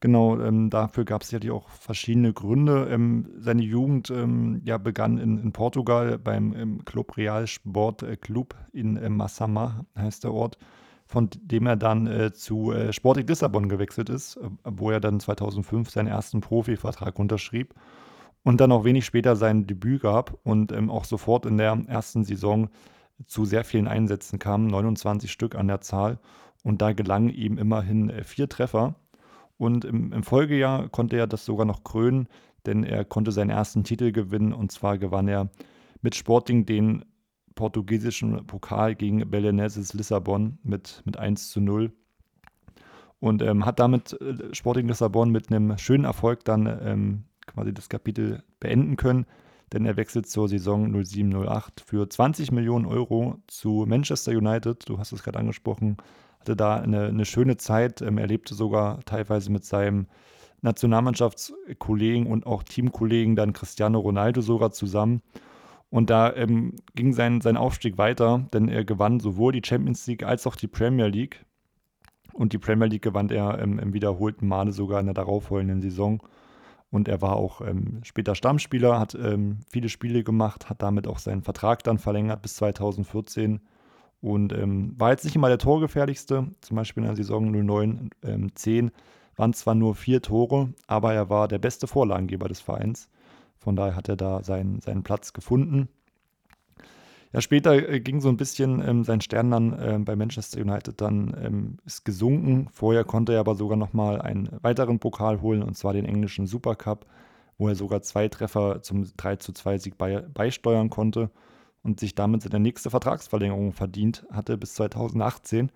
[0.00, 2.88] Genau, ähm, dafür gab es ja auch verschiedene Gründe.
[2.90, 8.16] Ähm, seine Jugend ähm, ja, begann in, in Portugal beim ähm, Club Real Sport äh,
[8.16, 10.58] Club in äh, Massama, heißt der Ort
[11.10, 15.18] von dem er dann äh, zu äh, Sporting Lissabon gewechselt ist, äh, wo er dann
[15.18, 17.74] 2005 seinen ersten Profivertrag unterschrieb
[18.44, 22.22] und dann auch wenig später sein Debüt gab und ähm, auch sofort in der ersten
[22.22, 22.68] Saison
[23.26, 26.18] zu sehr vielen Einsätzen kam, 29 Stück an der Zahl.
[26.62, 28.94] Und da gelangen ihm immerhin äh, vier Treffer.
[29.60, 32.28] Und im, im Folgejahr konnte er das sogar noch krönen,
[32.64, 34.54] denn er konnte seinen ersten Titel gewinnen.
[34.54, 35.50] Und zwar gewann er
[36.00, 37.04] mit Sporting den
[37.56, 41.92] portugiesischen Pokal gegen Belenenses Lissabon mit, mit 1 zu 0
[43.18, 47.90] und ähm, hat damit äh, Sporting Lissabon mit einem schönen Erfolg dann ähm, quasi das
[47.90, 49.26] Kapitel beenden können,
[49.74, 54.88] denn er wechselt zur Saison 07-08 für 20 Millionen Euro zu Manchester United.
[54.88, 55.98] Du hast es gerade angesprochen,
[56.40, 60.06] hatte da eine, eine schöne Zeit, ähm, er lebte sogar teilweise mit seinem
[60.62, 65.22] Nationalmannschaftskollegen und auch Teamkollegen dann Cristiano Ronaldo sogar zusammen.
[65.90, 70.22] Und da ähm, ging sein, sein Aufstieg weiter, denn er gewann sowohl die Champions League
[70.22, 71.44] als auch die Premier League.
[72.32, 76.22] Und die Premier League gewann er ähm, im wiederholten Male sogar in der darauffolgenden Saison.
[76.90, 81.18] Und er war auch ähm, später Stammspieler, hat ähm, viele Spiele gemacht, hat damit auch
[81.18, 83.60] seinen Vertrag dann verlängert bis 2014
[84.20, 86.48] und ähm, war jetzt nicht immer der Torgefährlichste.
[86.60, 88.90] Zum Beispiel in der Saison 09-10
[89.36, 93.08] waren zwar nur vier Tore, aber er war der beste Vorlagengeber des Vereins.
[93.58, 95.88] Von daher hat er da seinen, seinen Platz gefunden.
[97.32, 101.00] Ja, später äh, ging so ein bisschen ähm, sein Stern dann äh, bei Manchester United
[101.00, 102.68] dann ähm, ist gesunken.
[102.72, 106.46] Vorher konnte er aber sogar noch mal einen weiteren Pokal holen und zwar den englischen
[106.46, 107.06] Supercup,
[107.56, 111.30] wo er sogar zwei Treffer zum 3 zu 2 Sieg bei, beisteuern konnte
[111.82, 115.70] und sich damit seine nächste Vertragsverlängerung verdient hatte bis 2018.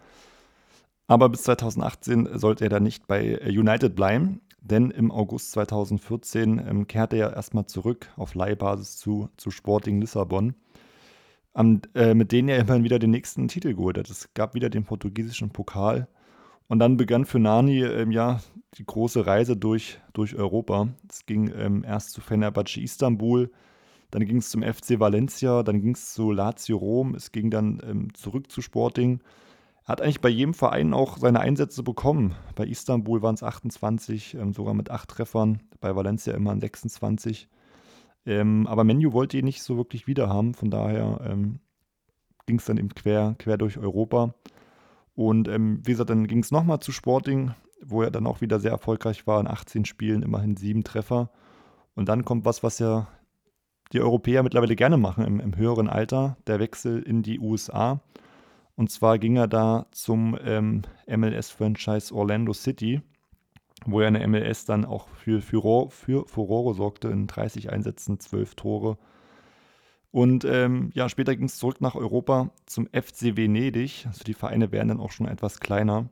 [1.06, 4.40] Aber bis 2018 sollte er dann nicht bei United bleiben.
[4.64, 10.54] Denn im August 2014 ähm, kehrte er erstmal zurück auf Leihbasis zu, zu Sporting Lissabon,
[11.52, 14.08] am, äh, mit denen er immerhin wieder den nächsten Titel geholt hat.
[14.08, 16.08] Es gab wieder den portugiesischen Pokal.
[16.66, 18.40] Und dann begann für Nani ähm, ja,
[18.78, 20.88] die große Reise durch, durch Europa.
[21.10, 23.50] Es ging ähm, erst zu Fenerbahce Istanbul,
[24.14, 27.80] dann ging es zum FC Valencia, dann ging es zu Lazio Rom, es ging dann
[27.84, 29.20] ähm, zurück zu Sporting
[29.84, 32.34] er hat eigentlich bei jedem Verein auch seine Einsätze bekommen.
[32.54, 35.60] Bei Istanbul waren es 28, ähm, sogar mit acht Treffern.
[35.80, 37.48] Bei Valencia immer 26.
[38.24, 40.54] Ähm, aber Menu wollte ihn nicht so wirklich wiederhaben.
[40.54, 41.60] Von daher ähm,
[42.46, 44.34] ging es dann eben quer, quer durch Europa.
[45.14, 47.52] Und ähm, wie gesagt, dann ging es nochmal zu Sporting,
[47.84, 49.38] wo er dann auch wieder sehr erfolgreich war.
[49.38, 51.30] In 18 Spielen immerhin sieben Treffer.
[51.94, 53.08] Und dann kommt was, was ja
[53.94, 58.00] die Europäer mittlerweile gerne machen im, im höheren Alter, der Wechsel in die USA.
[58.76, 63.00] Und zwar ging er da zum ähm, MLS-Franchise Orlando City,
[63.86, 68.18] wo er in der MLS dann auch für, für, für Furore sorgte, in 30 Einsätzen,
[68.18, 68.98] 12 Tore.
[70.10, 74.06] Und ähm, ja, später ging es zurück nach Europa zum FC Venedig.
[74.06, 76.08] Also die Vereine werden dann auch schon etwas kleiner.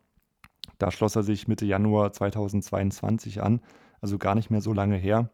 [0.79, 3.61] Da schloss er sich Mitte Januar 2022 an,
[4.01, 5.31] also gar nicht mehr so lange her.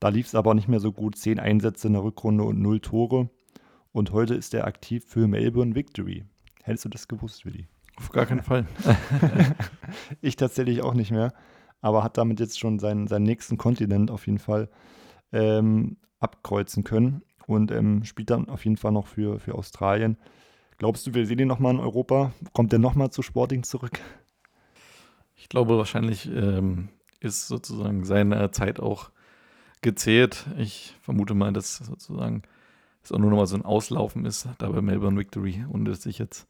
[0.00, 1.16] Da lief es aber nicht mehr so gut.
[1.16, 3.30] Zehn Einsätze in der Rückrunde und null Tore.
[3.92, 6.24] Und heute ist er aktiv für Melbourne Victory.
[6.62, 7.68] Hättest du das gewusst, Willi?
[7.96, 8.66] Auf gar keinen Fall.
[10.20, 11.32] ich tatsächlich auch nicht mehr,
[11.80, 14.68] aber hat damit jetzt schon seinen, seinen nächsten Kontinent auf jeden Fall
[15.32, 20.16] ähm, abkreuzen können und ähm, spielt dann auf jeden Fall noch für, für Australien.
[20.78, 22.32] Glaubst du, wir sehen ihn nochmal in Europa?
[22.52, 24.00] Kommt er nochmal zu Sporting zurück?
[25.36, 26.88] Ich glaube, wahrscheinlich ähm,
[27.20, 29.10] ist sozusagen seine Zeit auch
[29.84, 30.46] gezählt.
[30.56, 32.42] Ich vermute mal, dass sozusagen
[33.04, 36.06] es auch nur noch mal so ein Auslaufen ist, da bei Melbourne Victory und dass
[36.06, 36.48] ich jetzt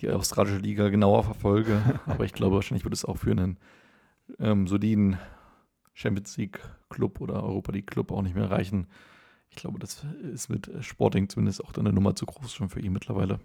[0.00, 1.80] die australische Liga genauer verfolge.
[2.06, 3.58] Aber ich glaube, wahrscheinlich wird es auch für einen
[4.40, 5.18] ähm, soliden
[5.94, 6.60] Champions League
[6.90, 8.88] Club oder Europa League Club auch nicht mehr reichen.
[9.50, 12.92] Ich glaube, das ist mit Sporting zumindest auch eine Nummer zu groß schon für ihn
[12.92, 13.38] mittlerweile.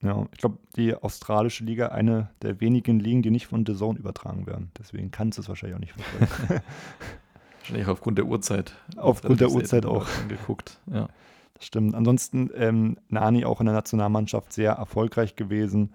[0.00, 3.98] Ja, ich glaube, die australische Liga, eine der wenigen Ligen, die nicht von The Zone
[3.98, 4.70] übertragen werden.
[4.78, 6.62] Deswegen kannst du es wahrscheinlich auch nicht verfolgen.
[7.70, 8.74] wahrscheinlich aufgrund der Uhrzeit.
[8.96, 10.06] Aufgrund der Uhrzeit auch.
[10.28, 11.08] Geguckt, ja.
[11.54, 11.94] Das stimmt.
[11.94, 15.94] Ansonsten ähm, Nani auch in der Nationalmannschaft sehr erfolgreich gewesen.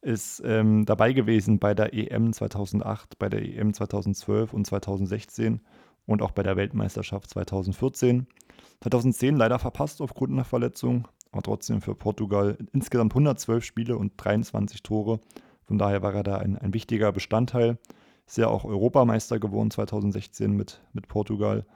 [0.00, 5.60] Ist ähm, dabei gewesen bei der EM 2008, bei der EM 2012 und 2016
[6.06, 8.26] und auch bei der Weltmeisterschaft 2014.
[8.80, 14.82] 2010 leider verpasst aufgrund einer Verletzung, aber trotzdem für Portugal insgesamt 112 Spiele und 23
[14.82, 15.20] Tore.
[15.66, 17.78] Von daher war er da ein, ein wichtiger Bestandteil.
[18.26, 21.66] Ist ja auch Europameister geworden 2016 mit, mit Portugal.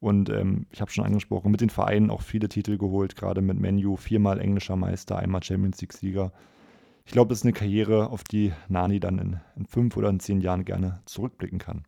[0.00, 3.58] Und ähm, ich habe schon angesprochen, mit den Vereinen auch viele Titel geholt, gerade mit
[3.58, 6.32] Menu, viermal englischer Meister, einmal Champions League-Sieger.
[7.04, 10.20] Ich glaube, das ist eine Karriere, auf die Nani dann in, in fünf oder in
[10.20, 11.84] zehn Jahren gerne zurückblicken kann.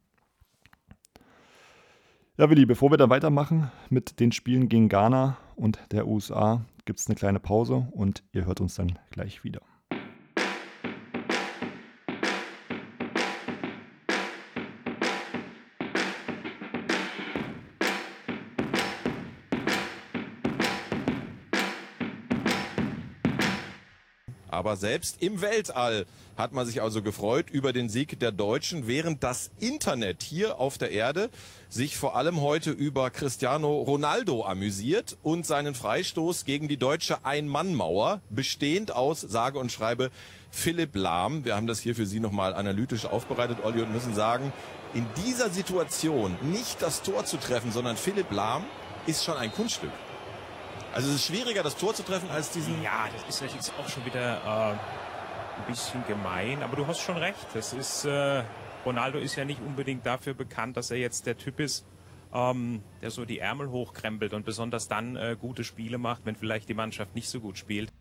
[2.38, 7.00] Ja, Willi, bevor wir dann weitermachen mit den Spielen gegen Ghana und der USA, gibt
[7.00, 9.60] es eine kleine Pause und ihr hört uns dann gleich wieder.
[24.58, 26.04] Aber selbst im Weltall
[26.36, 30.78] hat man sich also gefreut über den Sieg der Deutschen, während das Internet hier auf
[30.78, 31.30] der Erde
[31.68, 38.20] sich vor allem heute über Cristiano Ronaldo amüsiert und seinen Freistoß gegen die deutsche Ein-Mann-Mauer,
[38.30, 40.10] bestehend aus, sage und schreibe,
[40.50, 41.44] Philipp Lahm.
[41.44, 44.52] Wir haben das hier für Sie nochmal analytisch aufbereitet, Olli, und müssen sagen,
[44.92, 48.64] in dieser Situation nicht das Tor zu treffen, sondern Philipp Lahm
[49.06, 49.92] ist schon ein Kunststück.
[50.98, 52.82] Also es ist schwieriger, das Tor zu treffen, als diesen...
[52.82, 57.16] Ja, das ist natürlich auch schon wieder äh, ein bisschen gemein, aber du hast schon
[57.16, 57.46] recht.
[57.54, 58.42] Das ist, äh,
[58.84, 61.86] Ronaldo ist ja nicht unbedingt dafür bekannt, dass er jetzt der Typ ist,
[62.34, 66.68] ähm, der so die Ärmel hochkrempelt und besonders dann äh, gute Spiele macht, wenn vielleicht
[66.68, 67.92] die Mannschaft nicht so gut spielt.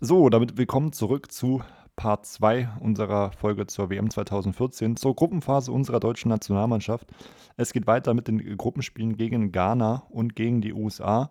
[0.00, 1.62] So, damit willkommen zurück zu
[1.96, 7.10] Part 2 unserer Folge zur WM 2014, zur Gruppenphase unserer deutschen Nationalmannschaft.
[7.56, 11.30] Es geht weiter mit den Gruppenspielen gegen Ghana und gegen die USA.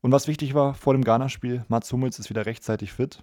[0.00, 3.22] Und was wichtig war vor dem Ghana-Spiel, Mats Hummels ist wieder rechtzeitig fit.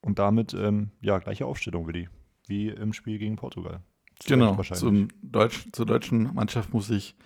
[0.00, 2.08] Und damit, ähm, ja, gleiche Aufstellung, Willi,
[2.46, 3.80] wie im Spiel gegen Portugal.
[4.26, 7.16] Genau, zum Deutsch, zur deutschen Mannschaft muss ich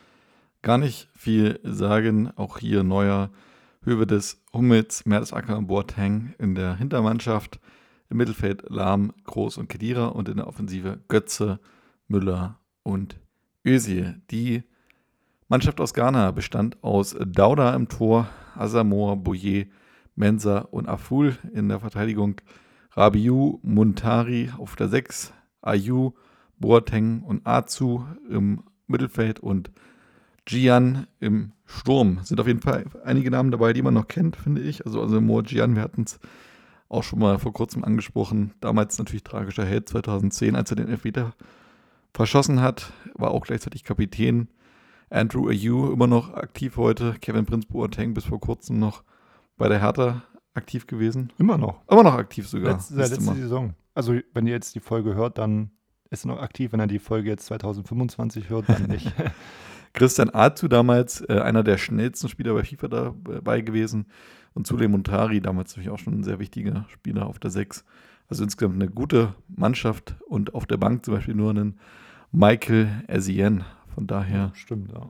[0.63, 2.33] gar nicht viel sagen.
[2.37, 3.31] Auch hier neuer
[3.83, 7.61] Höhe des Hummels, Mertesacker und Boateng in der Hintermannschaft.
[8.11, 11.61] Im Mittelfeld Lahm, Groß und Kedira und in der Offensive Götze,
[12.09, 13.21] Müller und
[13.65, 14.21] Özil.
[14.31, 14.65] Die
[15.49, 19.69] Mannschaft aus Ghana bestand aus Dauda im Tor, Asamoah, Boye,
[20.17, 22.41] Mensa und Aful in der Verteidigung,
[22.93, 25.33] Rabiu, Muntari auf der 6,
[25.63, 26.13] Ayu,
[26.59, 29.71] Boateng und Azu im Mittelfeld und
[30.45, 32.19] Gian im Sturm.
[32.25, 34.85] Sind auf jeden Fall einige Namen dabei, die man noch kennt, finde ich.
[34.85, 36.19] Also, Mo Gian, wir hatten es
[36.91, 38.53] auch schon mal vor kurzem angesprochen.
[38.61, 41.35] Damals natürlich tragischer Held 2010, als er den Elfmeter
[42.13, 42.93] verschossen hat.
[43.15, 44.49] War auch gleichzeitig Kapitän.
[45.09, 47.15] Andrew Ayew immer noch aktiv heute.
[47.21, 49.05] Kevin Prince Boateng bis vor kurzem noch
[49.57, 50.23] bei der Hertha
[50.55, 51.33] aktiv gewesen.
[51.39, 51.81] Immer noch.
[51.89, 52.73] Immer noch aktiv sogar.
[52.73, 53.75] Letzte, letzte Saison.
[53.95, 55.71] Also wenn ihr jetzt die Folge hört, dann
[56.11, 56.73] ist er noch aktiv.
[56.73, 59.13] Wenn er die Folge jetzt 2025 hört, dann nicht.
[59.93, 64.07] Christian Azu damals, äh, einer der schnellsten Spieler bei FIFA dabei gewesen.
[64.55, 67.85] Und Zule Montari, damals natürlich auch schon ein sehr wichtiger Spieler auf der 6.
[68.29, 71.79] Also insgesamt eine gute Mannschaft und auf der Bank zum Beispiel nur einen
[72.33, 73.65] Michael Essien.
[73.95, 74.53] Von daher.
[74.55, 75.07] Stimmt, ja.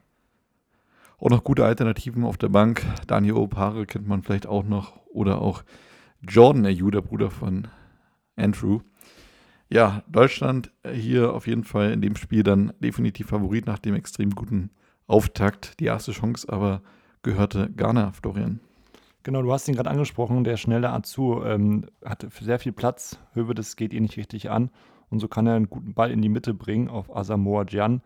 [1.19, 2.83] Auch noch gute Alternativen auf der Bank.
[3.07, 4.97] Daniel Opare kennt man vielleicht auch noch.
[5.07, 5.65] Oder auch
[6.27, 7.69] Jordan Ayew, der Bruder von
[8.37, 8.81] Andrew.
[9.69, 14.31] Ja, Deutschland hier auf jeden Fall in dem Spiel dann definitiv Favorit nach dem extrem
[14.31, 14.71] guten
[15.07, 15.79] Auftakt.
[15.79, 16.83] Die erste Chance aber
[17.23, 18.61] gehörte Ghana, Florian.
[19.23, 23.19] Genau, du hast ihn gerade angesprochen, der schnelle Azu ähm, hat sehr viel Platz.
[23.35, 24.71] Höwe, das geht ihn nicht richtig an.
[25.11, 28.01] Und so kann er einen guten Ball in die Mitte bringen auf Asamoah Gian,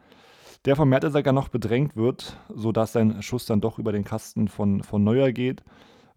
[0.64, 4.82] der von Mertesacker noch bedrängt wird, sodass sein Schuss dann doch über den Kasten von,
[4.82, 5.62] von Neuer geht.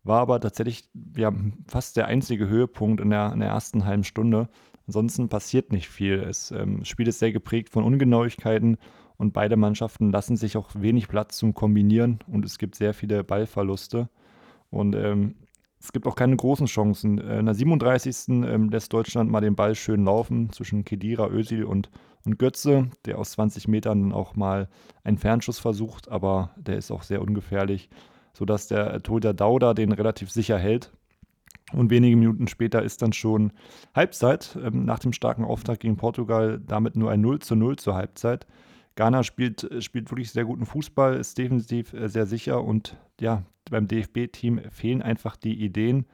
[0.04, 1.32] War aber tatsächlich ja,
[1.68, 4.50] fast der einzige Höhepunkt in der, in der ersten halben Stunde.
[4.88, 6.32] Ansonsten passiert nicht viel.
[6.52, 8.78] Ähm, das Spiel ist sehr geprägt von Ungenauigkeiten
[9.18, 13.24] und beide Mannschaften lassen sich auch wenig Platz zum Kombinieren und es gibt sehr viele
[13.24, 14.10] Ballverluste.
[14.70, 15.36] Und ähm,
[15.80, 17.20] es gibt auch keine großen Chancen.
[17.20, 18.30] Äh, in der 37.
[18.30, 21.90] Ähm, lässt Deutschland mal den Ball schön laufen zwischen Kedira, Özil und,
[22.26, 24.70] und Götze, der aus 20 Metern dann auch mal
[25.04, 27.90] einen Fernschuss versucht, aber der ist auch sehr ungefährlich,
[28.34, 30.92] sodass der Torhüter Dauda den relativ sicher hält.
[31.74, 33.52] Und wenige Minuten später ist dann schon
[33.94, 34.58] Halbzeit.
[34.62, 38.48] Ähm, nach dem starken Auftakt gegen Portugal damit nur ein 0 zu 0 zur Halbzeit.
[38.98, 43.88] Ghana spielt, spielt wirklich sehr guten Fußball, ist defensiv äh, sehr sicher und ja, beim
[43.88, 46.08] DFB-Team fehlen einfach die Ideen.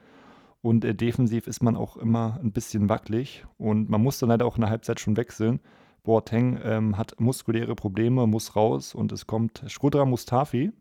[0.62, 4.46] Und äh, defensiv ist man auch immer ein bisschen wackelig und man muss dann leider
[4.46, 5.62] auch in der Halbzeit schon wechseln.
[6.04, 10.74] Boateng ähm, hat muskuläre Probleme, muss raus und es kommt Shrudra Mustafi.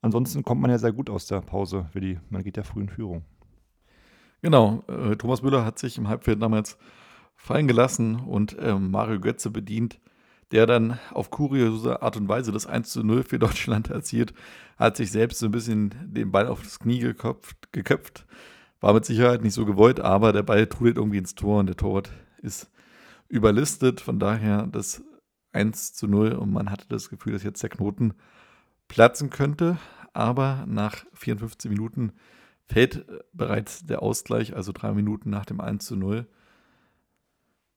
[0.00, 2.18] Ansonsten kommt man ja sehr gut aus der Pause, Willi.
[2.30, 3.24] Man geht ja früh in Führung.
[4.40, 6.78] Genau, äh, Thomas Müller hat sich im Halbfeld damals
[7.34, 10.00] fallen gelassen und äh, Mario Götze bedient,
[10.52, 14.34] der dann auf kuriose Art und Weise das 1 zu 0 für Deutschland erzielt,
[14.76, 18.26] hat sich selbst so ein bisschen den Ball auf das Knie geköpft, geköpft.
[18.80, 21.76] War mit Sicherheit nicht so gewollt, aber der Ball trudelt irgendwie ins Tor und der
[21.76, 22.10] Torwart
[22.42, 22.70] ist
[23.28, 24.00] überlistet.
[24.00, 25.02] Von daher das
[25.52, 28.14] 1 zu 0 und man hatte das Gefühl, dass jetzt der Knoten
[28.88, 29.78] platzen könnte.
[30.12, 32.12] Aber nach 54 Minuten
[32.66, 36.26] fällt bereits der Ausgleich, also drei Minuten nach dem 1 zu 0.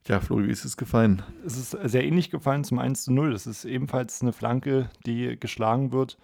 [0.09, 1.21] Ja, Flo, wie ist es gefallen?
[1.45, 3.31] Es ist sehr ähnlich gefallen zum 1 zu 0.
[3.31, 6.17] Es ist ebenfalls eine Flanke, die geschlagen wird.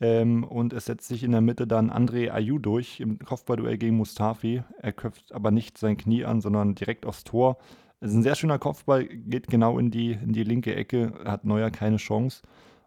[0.00, 3.96] Ähm, und es setzt sich in der Mitte dann André Ayew durch im Kopfballduell gegen
[3.96, 4.64] Mustafi.
[4.82, 7.58] Er köpft aber nicht sein Knie an, sondern direkt aufs Tor.
[8.00, 11.44] Es ist ein sehr schöner Kopfball, geht genau in die, in die linke Ecke, hat
[11.44, 12.42] Neuer keine Chance.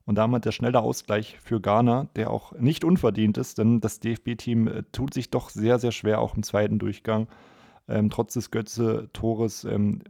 [0.05, 4.67] Und damit der schnelle Ausgleich für Ghana, der auch nicht unverdient ist, denn das DFB-Team
[4.67, 7.29] äh, tut sich doch sehr, sehr schwer, auch im zweiten Durchgang.
[7.87, 10.01] Ähm, trotz des Götze-Tores ähm,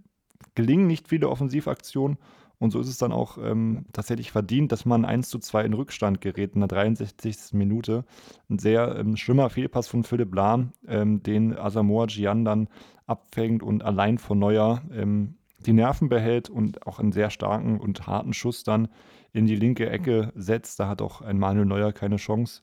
[0.55, 2.17] gelingen nicht viele Offensivaktionen.
[2.59, 5.73] Und so ist es dann auch ähm, tatsächlich verdient, dass man 1 zu 2 in
[5.73, 7.53] Rückstand gerät in der 63.
[7.53, 8.05] Minute.
[8.49, 12.69] Ein sehr ähm, schlimmer Fehlpass von Philipp Lahm, ähm, den Asamoah Gian dann
[13.05, 15.35] abfängt und allein vor Neuer ähm,
[15.65, 18.87] die Nerven behält und auch einen sehr starken und harten Schuss dann
[19.33, 20.79] in die linke Ecke setzt.
[20.79, 22.61] Da hat auch ein Manuel Neuer keine Chance.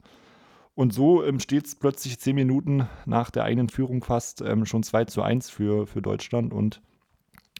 [0.74, 4.82] Und so ähm, steht es plötzlich zehn Minuten nach der eigenen Führung fast ähm, schon
[4.82, 6.54] 2 zu 1 für, für Deutschland.
[6.54, 6.80] Und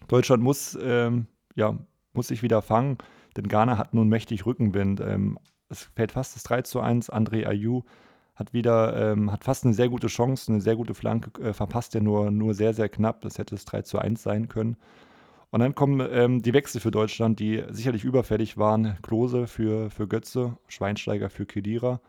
[0.09, 1.79] Deutschland muss ähm, ja,
[2.13, 2.99] muss sich wieder fangen,
[3.37, 5.01] denn Ghana hat nun mächtig Rückenwind.
[5.01, 5.39] Ähm,
[5.69, 7.11] es fällt fast das 3 zu 1.
[7.13, 7.85] André Ayou
[8.35, 11.95] hat wieder, ähm, hat fast eine sehr gute Chance, eine sehr gute Flanke, äh, verpasst
[11.95, 13.21] er nur, nur sehr, sehr knapp.
[13.21, 14.77] Das hätte es 3 zu 1 sein können.
[15.51, 18.97] Und dann kommen ähm, die Wechsel für Deutschland, die sicherlich überfällig waren.
[19.03, 22.01] Klose für, für Götze, Schweinsteiger für Kedira.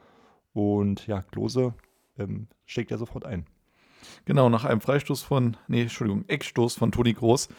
[0.54, 1.74] Und ja, Klose
[2.18, 3.46] ähm, schlägt ja sofort ein.
[4.26, 7.50] Genau, nach einem Freistoß von, nee, Entschuldigung, Eckstoß von Toni Groß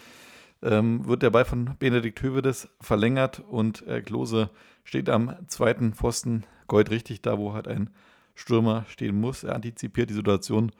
[0.62, 4.50] ähm, wird der Ball von Benedikt Hövedes verlängert und äh, Klose
[4.84, 7.90] steht am zweiten Pfosten goldrichtig da, wo halt ein
[8.34, 9.44] Stürmer stehen muss.
[9.44, 10.72] Er antizipiert die Situation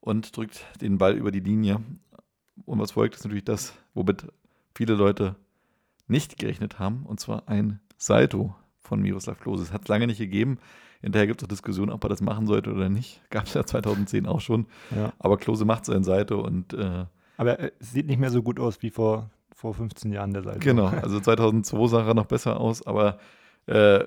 [0.00, 1.82] und drückt den Ball über die Linie.
[2.64, 4.26] Und was folgt, ist natürlich das, womit
[4.74, 5.36] viele Leute
[6.06, 9.64] nicht gerechnet haben, und zwar ein Salto von Miroslav Klose.
[9.64, 10.58] Es hat es lange nicht gegeben.
[11.06, 13.22] Hinterher gibt es auch Diskussionen, ob er das machen sollte oder nicht.
[13.30, 14.66] Gab es ja 2010 auch schon.
[14.94, 15.12] Ja.
[15.20, 17.04] Aber Klose macht sein Salto und äh,
[17.36, 20.58] aber es sieht nicht mehr so gut aus wie vor, vor 15 Jahren der Seite.
[20.58, 23.18] Genau, also 2002 sah er noch besser aus, aber
[23.66, 24.00] äh,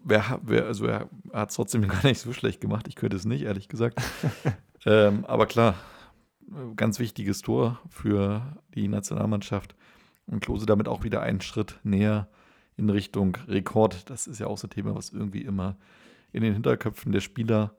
[0.00, 2.88] wer, wer, also er hat es trotzdem gar nicht so schlecht gemacht.
[2.88, 4.02] Ich könnte es nicht, ehrlich gesagt.
[4.84, 5.76] ähm, aber klar,
[6.76, 8.42] ganz wichtiges Tor für
[8.74, 9.74] die Nationalmannschaft.
[10.26, 12.28] Und Klose damit auch wieder einen Schritt näher
[12.76, 14.10] in Richtung Rekord.
[14.10, 15.76] Das ist ja auch so ein Thema, was irgendwie immer
[16.34, 17.76] in den Hinterköpfen der Spieler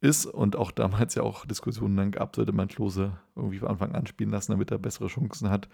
[0.00, 3.94] ist und auch damals ja auch Diskussionen dann gab, sollte man Klose irgendwie von Anfang
[3.94, 5.68] an spielen lassen, damit er bessere Chancen hat,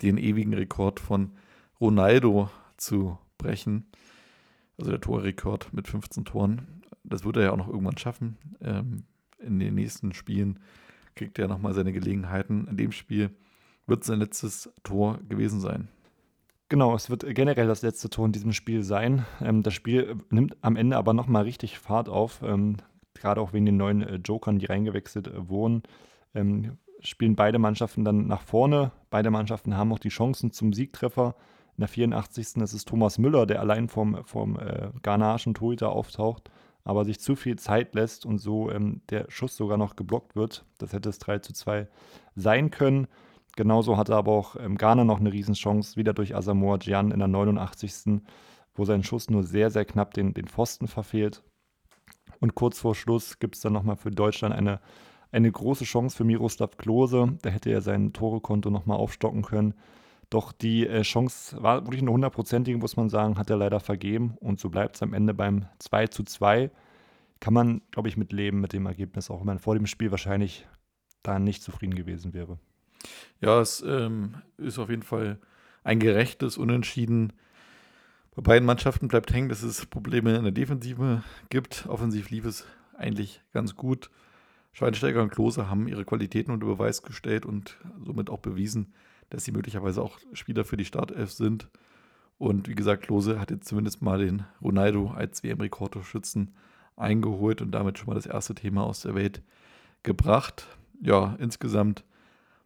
[0.00, 1.32] den ewigen Rekord von
[1.80, 3.86] Ronaldo zu brechen.
[4.78, 6.82] Also der Torrekord mit 15 Toren.
[7.02, 8.38] Das wird er ja auch noch irgendwann schaffen.
[8.60, 9.04] Ähm,
[9.38, 10.60] in den nächsten Spielen
[11.16, 12.68] kriegt er nochmal seine Gelegenheiten.
[12.68, 13.30] In dem Spiel
[13.86, 15.88] wird sein letztes Tor gewesen sein.
[16.74, 19.24] Genau, es wird generell das letzte Tor in diesem Spiel sein.
[19.40, 22.42] Ähm, das Spiel nimmt am Ende aber nochmal richtig Fahrt auf.
[22.42, 22.78] Ähm,
[23.14, 25.84] gerade auch wegen den neuen äh, Jokern, die reingewechselt äh, wurden,
[26.34, 28.90] ähm, spielen beide Mannschaften dann nach vorne.
[29.08, 31.36] Beide Mannschaften haben auch die Chancen zum Siegtreffer.
[31.76, 32.54] In der 84.
[32.54, 36.50] Das ist Thomas Müller, der allein vom, vom äh, ghanaischen Torhüter auftaucht,
[36.82, 40.64] aber sich zu viel Zeit lässt und so ähm, der Schuss sogar noch geblockt wird.
[40.78, 41.86] Das hätte es 3 zu 2
[42.34, 43.06] sein können.
[43.56, 47.28] Genauso hatte aber auch ähm, Ghana noch eine Riesenchance, wieder durch Asamoah Gyan in der
[47.28, 48.20] 89.
[48.74, 51.42] wo sein Schuss nur sehr, sehr knapp den, den Pfosten verfehlt.
[52.40, 54.80] Und kurz vor Schluss gibt es dann nochmal für Deutschland eine,
[55.30, 57.38] eine große Chance für Miroslav Klose.
[57.42, 59.74] Da hätte er sein Torekonto nochmal aufstocken können.
[60.30, 64.36] Doch die äh, Chance war wirklich eine hundertprozentige, muss man sagen, hat er leider vergeben.
[64.40, 66.70] Und so bleibt es am Ende beim 2 zu 2.
[67.38, 70.10] Kann man, glaube ich, mit leben mit dem Ergebnis, auch wenn man vor dem Spiel
[70.10, 70.66] wahrscheinlich
[71.22, 72.58] da nicht zufrieden gewesen wäre.
[73.40, 75.38] Ja, es ähm, ist auf jeden Fall
[75.82, 77.32] ein gerechtes Unentschieden.
[78.34, 81.86] Bei beiden Mannschaften bleibt hängen, dass es Probleme in der Defensive gibt.
[81.88, 84.10] Offensiv lief es eigentlich ganz gut.
[84.72, 88.92] Schweinsteiger und Klose haben ihre Qualitäten unter Beweis gestellt und somit auch bewiesen,
[89.30, 91.68] dass sie möglicherweise auch Spieler für die Startelf sind.
[92.38, 96.54] Und wie gesagt, Klose hat jetzt zumindest mal den Ronaldo als WM-Rekordtorschützen
[96.96, 99.42] eingeholt und damit schon mal das erste Thema aus der Welt
[100.02, 100.66] gebracht.
[101.00, 102.04] Ja, insgesamt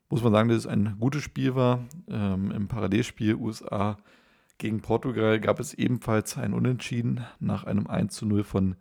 [0.09, 1.85] muss man sagen, dass es ein gutes Spiel war.
[2.09, 3.99] Ähm, Im Parallelspiel USA
[4.59, 7.25] gegen Portugal gab es ebenfalls ein Unentschieden.
[7.41, 8.77] Nach einem 1 zu 0 von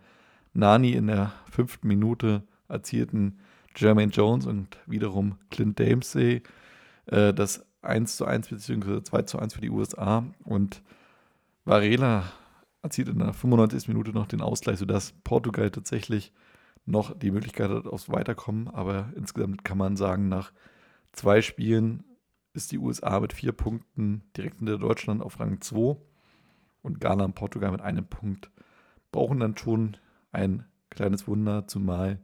[0.53, 3.39] Nani in der fünften Minute erzielten
[3.75, 6.41] Jermaine Jones und wiederum Clint Dempsey
[7.05, 9.03] äh, das 1 zu 1 bzw.
[9.03, 10.25] 2 zu 1 für die USA.
[10.43, 10.81] Und
[11.63, 12.23] Varela
[12.81, 13.87] erzielt in der 95.
[13.87, 16.31] Minute noch den Ausgleich, sodass Portugal tatsächlich
[16.85, 18.67] noch die Möglichkeit hat aufs Weiterkommen.
[18.69, 20.51] Aber insgesamt kann man sagen, nach
[21.17, 22.03] zwei Spielen
[22.53, 25.97] ist die USA mit vier Punkten direkt hinter Deutschland auf Rang 2
[26.81, 28.49] und Ghana und Portugal mit einem Punkt
[29.11, 29.97] brauchen dann schon
[30.31, 32.19] ein kleines Wunder, zumal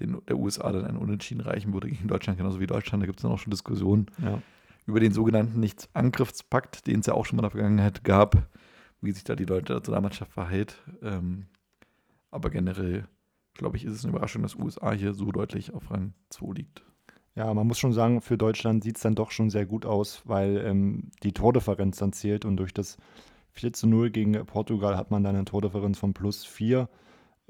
[0.00, 3.02] den, der USA dann ein Unentschieden reichen würde gegen Deutschland, genauso wie Deutschland.
[3.02, 4.40] Da gibt es dann auch schon Diskussionen ja.
[4.86, 8.48] über den sogenannten Nicht-Angriffspakt, den es ja auch schon mal in der Vergangenheit gab,
[9.00, 10.82] wie sich da die Leute der Nationalmannschaft verhält.
[11.02, 11.46] Ähm,
[12.30, 13.08] aber generell,
[13.54, 16.84] glaube ich, ist es eine Überraschung, dass USA hier so deutlich auf Rang 2 liegt.
[17.38, 20.22] Ja, man muss schon sagen, für Deutschland sieht es dann doch schon sehr gut aus,
[20.24, 22.96] weil ähm, die Tordifferenz dann zählt und durch das
[23.52, 26.88] 4 zu 0 gegen Portugal hat man dann eine Tordifferenz von plus 4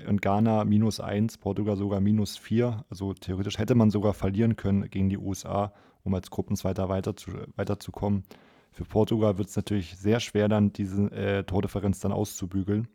[0.07, 2.85] und Ghana minus 1, Portugal sogar minus 4.
[2.91, 5.73] Also theoretisch hätte man sogar verlieren können gegen die USA,
[6.05, 8.25] um als Gruppenzweiter weiter zu, weiterzukommen.
[8.73, 12.89] Für Portugal wird es natürlich sehr schwer, dann diese äh, Tordifferenz dann auszubügeln.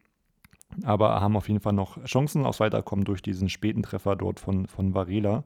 [0.83, 4.67] Aber haben auf jeden Fall noch Chancen aufs Weiterkommen durch diesen späten Treffer dort von,
[4.67, 5.43] von Varela.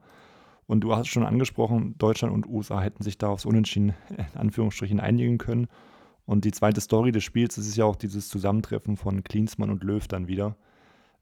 [0.68, 5.00] Und du hast schon angesprochen, Deutschland und USA hätten sich da aufs Unentschieden in Anführungsstrichen
[5.00, 5.68] einigen können.
[6.26, 10.06] Und die zweite Story des Spiels ist ja auch dieses Zusammentreffen von Klinsmann und Löw
[10.08, 10.58] dann wieder,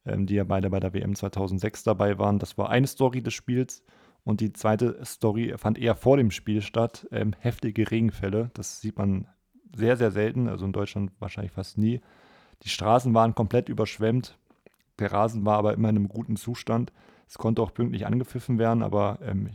[0.05, 2.39] ähm, die ja beide bei der WM 2006 dabei waren.
[2.39, 3.83] Das war eine Story des Spiels.
[4.23, 7.07] Und die zweite Story fand eher vor dem Spiel statt.
[7.11, 8.49] Ähm, heftige Regenfälle.
[8.55, 9.27] Das sieht man
[9.75, 10.49] sehr, sehr selten.
[10.49, 12.01] Also in Deutschland wahrscheinlich fast nie.
[12.63, 14.39] Die Straßen waren komplett überschwemmt.
[14.97, 16.91] Der Rasen war aber immer in einem guten Zustand.
[17.28, 19.49] Es konnte auch pünktlich angepfiffen werden, aber ähm,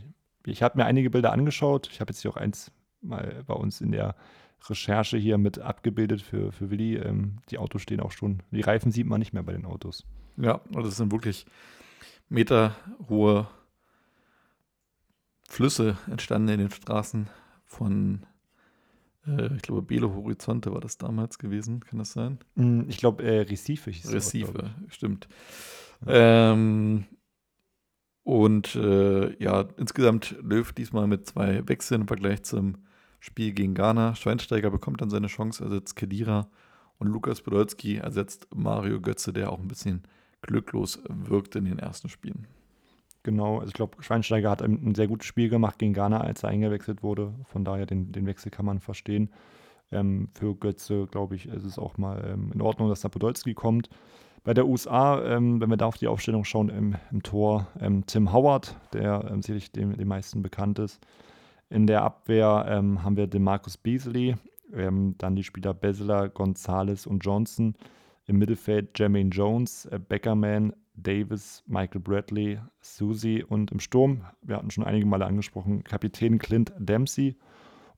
[0.45, 1.89] ich habe mir einige Bilder angeschaut.
[1.91, 4.15] Ich habe jetzt hier auch eins mal bei uns in der
[4.69, 6.95] Recherche hier mit abgebildet für, für Willi.
[6.97, 10.05] Ähm, die Autos stehen auch schon, die Reifen sieht man nicht mehr bei den Autos.
[10.37, 11.45] Ja, das sind wirklich
[12.29, 13.47] meterhohe
[15.47, 17.29] Flüsse entstanden in den Straßen
[17.65, 18.25] von,
[19.27, 22.39] äh, ich glaube, Belo Horizonte war das damals gewesen, kann das sein?
[22.55, 25.27] Hm, ich glaube, äh, Recife hieß Recife, auch, stimmt.
[26.05, 26.53] Ja.
[26.53, 27.05] Ähm,
[28.23, 32.77] und äh, ja, insgesamt Löw diesmal mit zwei Wechseln im Vergleich zum
[33.19, 34.15] Spiel gegen Ghana.
[34.15, 36.47] Schweinsteiger bekommt dann seine Chance, ersetzt Kedira
[36.97, 40.03] und Lukas Podolski ersetzt Mario Götze, der auch ein bisschen
[40.41, 42.47] glücklos wirkte in den ersten Spielen.
[43.23, 46.43] Genau, also ich glaube, Schweinsteiger hat ein, ein, sehr gutes Spiel gemacht gegen Ghana, als
[46.43, 47.33] er eingewechselt wurde.
[47.45, 49.29] Von daher, den, den Wechsel kann man verstehen.
[49.91, 53.53] Ähm, für Götze, glaube ich, ist es auch mal ähm, in Ordnung, dass da Podolski
[53.53, 53.89] kommt.
[54.43, 58.05] Bei der USA, ähm, wenn wir da auf die Aufstellung schauen, im, im Tor ähm,
[58.07, 60.99] Tim Howard, der ähm, sicherlich dem, den meisten bekannt ist.
[61.69, 64.35] In der Abwehr ähm, haben wir den Marcus Beasley,
[64.73, 67.75] ähm, dann die Spieler Besseler, Gonzalez und Johnson.
[68.25, 74.71] Im Mittelfeld Jermaine Jones, äh, Beckerman, Davis, Michael Bradley, Susie und im Sturm, wir hatten
[74.71, 77.35] schon einige Male angesprochen, Kapitän Clint Dempsey.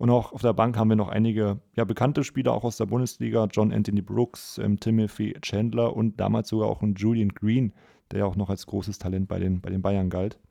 [0.04, 2.88] Und auch auf der Bank haben wir noch einige ja, bekannte Spieler, auch aus der
[2.88, 3.48] Bundesliga.
[3.50, 7.72] John Anthony Brooks, ähm, Timothy Chandler und damals sogar auch ein Julian Green,
[8.12, 10.42] der ja auch noch als großes Talent bei den, bei den Bayern galt.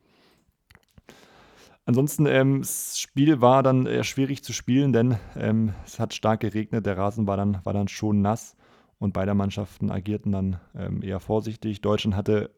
[1.85, 6.41] Ansonsten, ähm, das Spiel war dann eher schwierig zu spielen, denn ähm, es hat stark
[6.41, 8.57] geregnet, der Rasen war dann, war dann schon nass
[8.97, 11.83] und beide Mannschaften agierten dann ähm, eher vorsichtig.
[11.83, 12.55] Deutschland hatte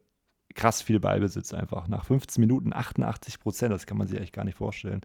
[0.55, 1.89] krass viel Ballbesitz einfach.
[1.89, 5.01] Nach 15 Minuten 88 Prozent, das kann man sich echt gar nicht vorstellen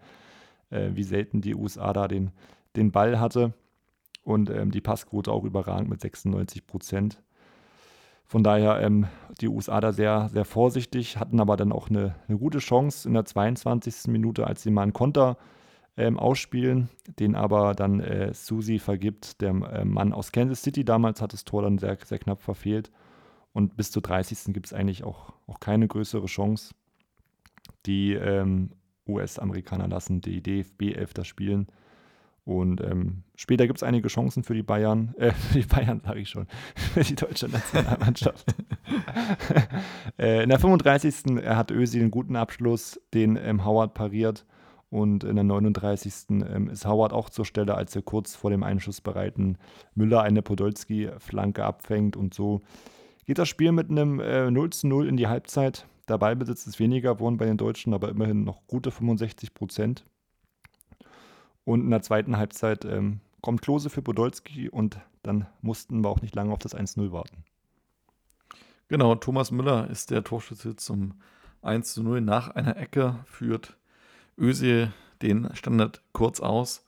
[0.70, 2.32] äh, wie selten die USA da den,
[2.76, 3.54] den Ball hatte.
[4.24, 7.24] Und ähm, die Passquote auch überragend mit 96 Prozent.
[8.26, 9.08] Von daher ähm,
[9.42, 13.16] die USA da sehr, sehr vorsichtig, hatten aber dann auch eine, eine gute Chance in
[13.16, 14.06] der 22.
[14.08, 15.38] Minute, als sie mal einen Konter
[15.98, 16.90] ähm, ausspielen,
[17.20, 20.86] den aber dann äh, Susi vergibt, der äh, Mann aus Kansas City.
[20.86, 22.92] Damals hat das Tor dann sehr, sehr knapp verfehlt.
[23.52, 24.54] Und bis zur 30.
[24.54, 26.76] gibt es eigentlich auch, auch keine größere Chance.
[27.86, 28.70] Die ähm,
[29.10, 31.68] US-Amerikaner lassen die DFB 11 das spielen.
[32.46, 36.20] Und ähm, später gibt es einige Chancen für die Bayern, äh, für die Bayern sage
[36.20, 38.56] ich schon, für die deutsche Nationalmannschaft.
[40.18, 41.46] äh, in der 35.
[41.46, 44.46] hat Özil einen guten Abschluss, den ähm, Howard pariert.
[44.92, 46.14] Und in der 39.
[46.30, 49.60] Ähm, ist Howard auch zur Stelle, als er kurz vor dem einschussbereiten
[49.94, 52.18] Müller eine Podolski-Flanke abfängt.
[52.18, 52.62] Und so
[53.28, 55.86] geht das Spiel mit einem äh, 0 zu 0 in die Halbzeit.
[56.10, 60.04] Der Ballbesitz ist weniger geworden bei den Deutschen, aber immerhin noch gute 65 Prozent.
[61.64, 66.22] Und in der zweiten Halbzeit ähm, kommt Klose für Podolski und dann mussten wir auch
[66.22, 67.46] nicht lange auf das 1-0 warten.
[68.88, 71.22] Genau, Thomas Müller ist der Torschütze zum
[71.62, 73.78] 1 0 nach einer Ecke, führt
[74.36, 74.92] Özil
[75.22, 76.86] den Standard kurz aus,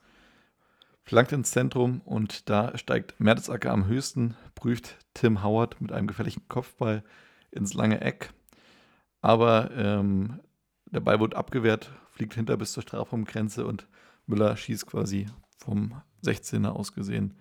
[1.04, 6.48] flankt ins Zentrum und da steigt Mertesacker am höchsten, prüft Tim Howard mit einem gefährlichen
[6.48, 7.04] Kopfball
[7.52, 8.32] ins lange Eck.
[9.22, 10.40] Aber ähm,
[10.90, 13.88] der Ball wird abgewehrt, fliegt hinter bis zur Strafraumgrenze und
[14.26, 17.34] Müller schießt quasi vom 16er aus gesehen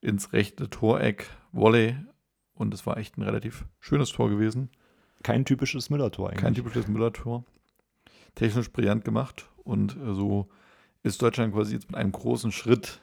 [0.00, 1.28] ins rechte Toreck.
[1.52, 1.96] Volley.
[2.54, 4.70] Und es war echt ein relativ schönes Tor gewesen.
[5.22, 6.42] Kein typisches Müller-Tor eigentlich.
[6.42, 7.44] Kein typisches Müller-Tor.
[8.34, 9.48] Technisch brillant gemacht.
[9.64, 10.48] Und äh, so
[11.02, 13.00] ist Deutschland quasi jetzt mit einem großen Schritt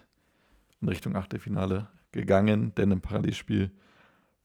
[0.81, 2.73] in Richtung Achtelfinale gegangen.
[2.75, 3.71] Denn im Parallelspiel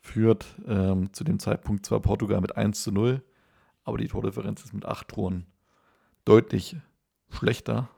[0.00, 3.22] führt ähm, zu dem Zeitpunkt zwar Portugal mit 1 zu 0,
[3.88, 5.46] aber die Tordifferenz ist mit 8 Toren
[6.24, 6.76] deutlich
[7.30, 7.88] schlechter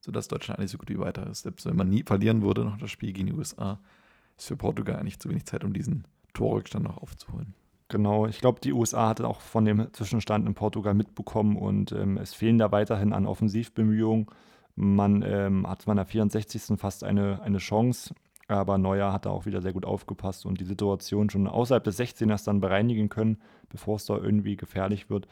[0.00, 1.42] sodass Deutschland eigentlich so gut wie weiter ist.
[1.42, 3.80] Selbst wenn man nie verlieren würde, noch das Spiel gegen die USA,
[4.36, 7.54] ist für Portugal eigentlich zu wenig Zeit, um diesen Torrückstand noch aufzuholen.
[7.88, 12.16] Genau, ich glaube, die USA hatte auch von dem Zwischenstand in Portugal mitbekommen und ähm,
[12.18, 14.26] es fehlen da weiterhin an Offensivbemühungen.
[14.76, 16.78] Man ähm, hat in der 64.
[16.78, 18.14] fast eine, eine Chance,
[18.50, 21.98] aber Neuer hat da auch wieder sehr gut aufgepasst und die Situation schon außerhalb des
[21.98, 23.38] 16ers dann bereinigen können,
[23.68, 25.28] bevor es da irgendwie gefährlich wird.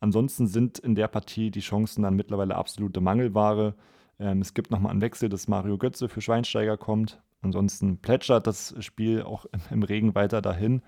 [0.00, 3.74] Ansonsten sind in der Partie die Chancen dann mittlerweile absolute Mangelware.
[4.18, 7.20] Ähm, es gibt nochmal einen Wechsel, dass Mario Götze für Schweinsteiger kommt.
[7.42, 10.82] Ansonsten plätschert das Spiel auch im Regen weiter dahin.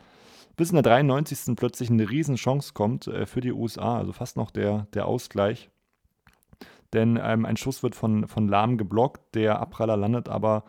[0.57, 1.57] Bis in der 93.
[1.57, 5.71] plötzlich eine Riesenchance kommt äh, für die USA, also fast noch der, der Ausgleich.
[6.93, 10.65] Denn ähm, ein Schuss wird von, von Lahm geblockt, der Abpraller landet aber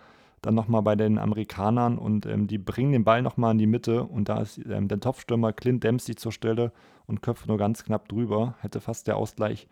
[0.46, 4.04] dann nochmal bei den Amerikanern und ähm, die bringen den Ball nochmal in die Mitte
[4.04, 6.72] und da ist ähm, der Topfstürmer Clint Dempsey zur Stelle
[7.08, 8.56] und köpft nur ganz knapp drüber.
[8.62, 9.68] Hätte fast der Ausgleich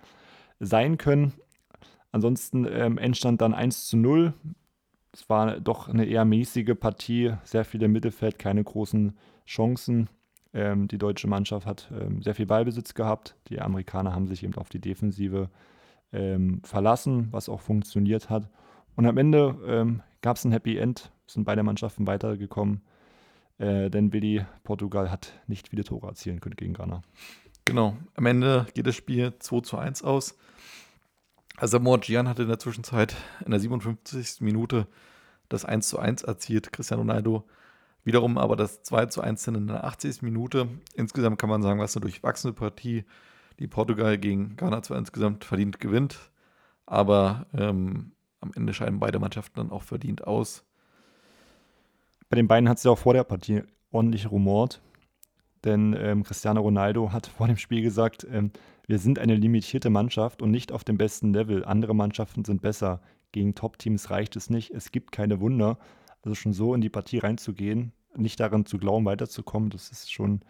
[0.60, 1.34] sein können.
[2.12, 4.34] Ansonsten ähm, entstand dann 1 zu 0.
[5.14, 10.10] Es war doch eine eher mäßige Partie, sehr viele im Mittelfeld, keine großen Chancen.
[10.54, 13.36] Ähm, die deutsche Mannschaft hat ähm, sehr viel Ballbesitz gehabt.
[13.48, 15.50] Die Amerikaner haben sich eben auf die Defensive
[16.14, 18.50] ähm, verlassen, was auch funktioniert hat.
[18.96, 22.82] Und am Ende ähm, gab es ein Happy End, sind beide Mannschaften weitergekommen.
[23.58, 27.02] Äh, denn Willi Portugal hat nicht viele Tore erzielen können gegen Ghana.
[27.66, 30.38] Genau, am Ende geht das Spiel 2 zu 1 aus.
[31.58, 33.16] Also Gian hatte in der Zwischenzeit
[33.46, 34.42] in der 57.
[34.42, 34.88] Minute
[35.48, 37.46] das 1 zu 1 erzielt, Cristiano Ronaldo
[38.04, 40.22] wiederum aber das 2 zu 1 in der 80.
[40.22, 40.68] Minute.
[40.96, 43.06] Insgesamt kann man sagen, was eine durchwachsene Partie,
[43.60, 46.32] die Portugal gegen Ghana zwar insgesamt verdient gewinnt,
[46.86, 50.66] aber ähm, am Ende scheiden beide Mannschaften dann auch verdient aus.
[52.30, 54.82] Bei den beiden hat es ja auch vor der Partie ordentlich rumort,
[55.64, 58.52] denn ähm, Cristiano Ronaldo hat vor dem Spiel gesagt, ähm,
[58.88, 61.64] wir sind eine limitierte Mannschaft und nicht auf dem besten Level.
[61.64, 63.02] Andere Mannschaften sind besser.
[63.32, 64.72] Gegen Top-Teams reicht es nicht.
[64.72, 65.78] Es gibt keine Wunder.
[66.24, 70.42] Also schon so in die Partie reinzugehen, nicht daran zu glauben, weiterzukommen, das ist schon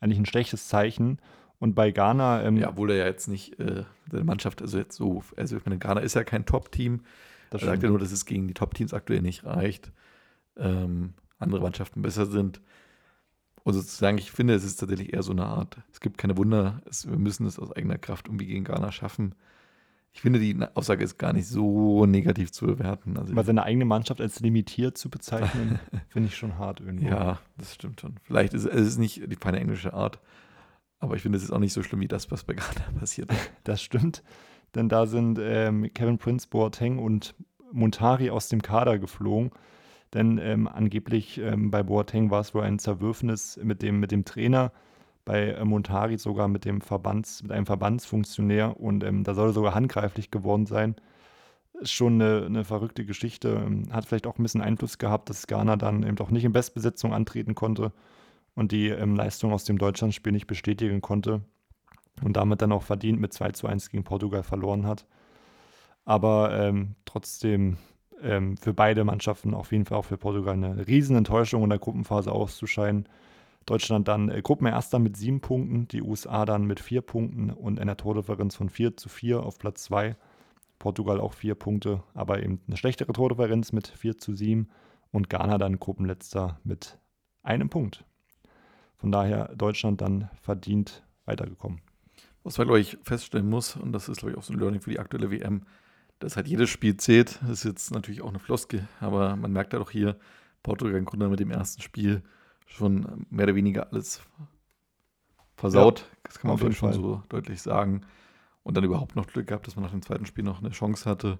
[0.00, 1.18] eigentlich ein schlechtes Zeichen.
[1.58, 2.44] Und bei Ghana.
[2.44, 5.64] Ähm, ja, obwohl er ja jetzt nicht äh, seine Mannschaft, also jetzt so, also ich
[5.64, 7.00] meine, Ghana ist ja kein Top-Team.
[7.50, 9.92] Er sagt ja nur, dass es gegen die Top-Teams aktuell nicht reicht.
[10.56, 12.60] Ähm, andere Mannschaften besser sind.
[13.64, 16.80] Und sozusagen, ich finde, es ist tatsächlich eher so eine Art, es gibt keine Wunder,
[16.88, 19.34] es, wir müssen es aus eigener Kraft irgendwie gegen Ghana schaffen.
[20.12, 23.18] Ich finde, die Aussage ist gar nicht so negativ zu bewerten.
[23.18, 25.78] Also Aber seine eigene Mannschaft als limitiert zu bezeichnen,
[26.08, 27.08] finde ich schon hart irgendwie.
[27.08, 28.14] Ja, das stimmt schon.
[28.24, 30.18] Vielleicht ist es ist nicht die feine englische Art,
[30.98, 33.30] aber ich finde, es ist auch nicht so schlimm wie das, was bei Ghana passiert.
[33.64, 34.22] das stimmt,
[34.74, 37.34] denn da sind ähm, Kevin Prince Boateng und
[37.72, 39.50] Montari aus dem Kader geflogen.
[40.14, 44.24] Denn ähm, angeblich ähm, bei Boateng war es wohl ein Zerwürfnis mit dem, mit dem
[44.24, 44.72] Trainer,
[45.26, 49.52] bei äh, Montari sogar mit dem Verbands, mit einem Verbandsfunktionär und ähm, da soll er
[49.52, 50.96] sogar handgreiflich geworden sein.
[51.74, 53.62] Ist schon eine, eine verrückte Geschichte.
[53.66, 56.52] Ähm, hat vielleicht auch ein bisschen Einfluss gehabt, dass Ghana dann eben doch nicht in
[56.52, 57.92] Bestbesetzung antreten konnte
[58.54, 61.42] und die ähm, Leistung aus dem Deutschlandspiel nicht bestätigen konnte
[62.22, 65.06] und damit dann auch verdient mit 2 zu 1 gegen Portugal verloren hat.
[66.04, 67.76] Aber ähm, trotzdem
[68.22, 71.78] ähm, für beide Mannschaften, auf jeden Fall auch für Portugal, eine riesen Enttäuschung in der
[71.78, 73.08] Gruppenphase auszuscheiden.
[73.66, 77.96] Deutschland dann äh, Gruppenerster mit sieben Punkten, die USA dann mit vier Punkten und einer
[77.96, 80.16] Tordifferenz von 4 zu 4 auf Platz 2.
[80.78, 84.68] Portugal auch vier Punkte, aber eben eine schlechtere Tordifferenz mit 4 zu 7
[85.10, 86.98] und Ghana dann Gruppenletzter mit
[87.42, 88.04] einem Punkt.
[88.96, 91.80] Von daher Deutschland dann verdient weitergekommen.
[92.48, 94.80] Was man, glaube ich, feststellen muss, und das ist, glaube ich, auch so ein Learning
[94.80, 95.66] für die aktuelle WM,
[96.18, 97.38] dass halt jedes Spiel zählt.
[97.42, 100.16] Das ist jetzt natürlich auch eine Floske, aber man merkt ja doch hier,
[100.62, 102.22] Portugal im Grunde mit dem ersten Spiel
[102.64, 104.22] schon mehr oder weniger alles
[105.56, 106.00] versaut.
[106.00, 108.06] Ja, das kann man auf schon so deutlich sagen.
[108.62, 111.04] Und dann überhaupt noch Glück gehabt, dass man nach dem zweiten Spiel noch eine Chance
[111.04, 111.38] hatte.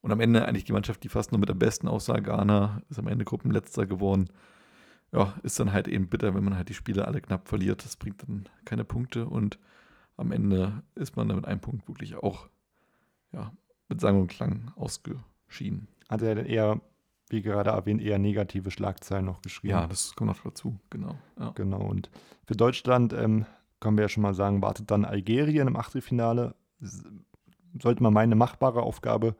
[0.00, 2.98] Und am Ende eigentlich die Mannschaft, die fast nur mit der besten aussah, Ghana, ist
[2.98, 4.30] am Ende Gruppenletzter geworden.
[5.12, 7.84] Ja, ist dann halt eben bitter, wenn man halt die Spiele alle knapp verliert.
[7.84, 9.58] Das bringt dann keine Punkte und
[10.16, 12.48] am Ende ist man dann mit einem Punkt wirklich auch
[13.32, 13.52] ja,
[13.88, 15.88] mit Sang und Klang ausgeschieden.
[16.08, 16.80] Hat er dann eher,
[17.28, 19.72] wie gerade erwähnt, eher negative Schlagzeilen noch geschrieben.
[19.72, 21.16] Ja, das kommt noch dazu, genau.
[21.38, 21.50] Ja.
[21.50, 22.10] Genau, und
[22.44, 23.46] für Deutschland ähm,
[23.80, 26.54] können wir ja schon mal sagen, wartet dann Algerien im Achtelfinale.
[27.80, 29.36] Sollte man meinen, eine machbare Aufgabe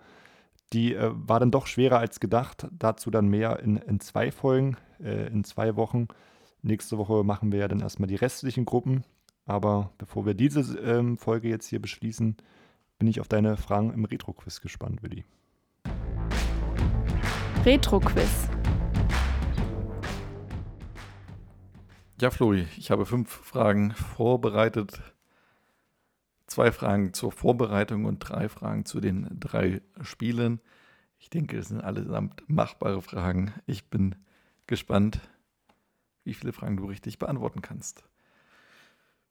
[0.73, 2.67] die äh, war dann doch schwerer als gedacht.
[2.73, 6.09] Dazu dann mehr in, in zwei Folgen, äh, in zwei Wochen.
[6.63, 9.05] Nächste Woche machen wir ja dann erstmal die restlichen Gruppen.
[9.47, 12.37] Aber bevor wir diese ähm, Folge jetzt hier beschließen,
[12.99, 15.25] bin ich auf deine Fragen im Retro-Quiz gespannt, Willi.
[17.65, 18.49] Retro-Quiz.
[22.21, 25.01] Ja, Flori, ich habe fünf Fragen vorbereitet
[26.47, 30.61] zwei Fragen zur Vorbereitung und drei Fragen zu den drei Spielen.
[31.19, 33.53] Ich denke, es sind allesamt machbare Fragen.
[33.67, 34.15] Ich bin
[34.67, 35.21] gespannt,
[36.25, 38.05] wie viele Fragen du richtig beantworten kannst.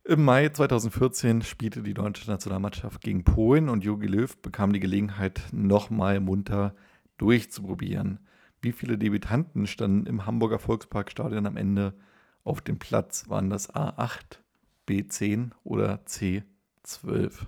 [0.08, 5.42] Im Mai 2014 spielte die deutsche Nationalmannschaft gegen Polen und Jogi Löw bekam die Gelegenheit,
[5.52, 6.76] nochmal munter
[7.18, 8.20] durchzuprobieren.
[8.62, 11.96] Wie viele Debütanten standen im Hamburger Volksparkstadion am Ende
[12.44, 13.30] auf dem Platz?
[13.30, 14.40] Waren das A8,
[14.88, 16.44] B10 oder C10?
[16.86, 17.48] 12.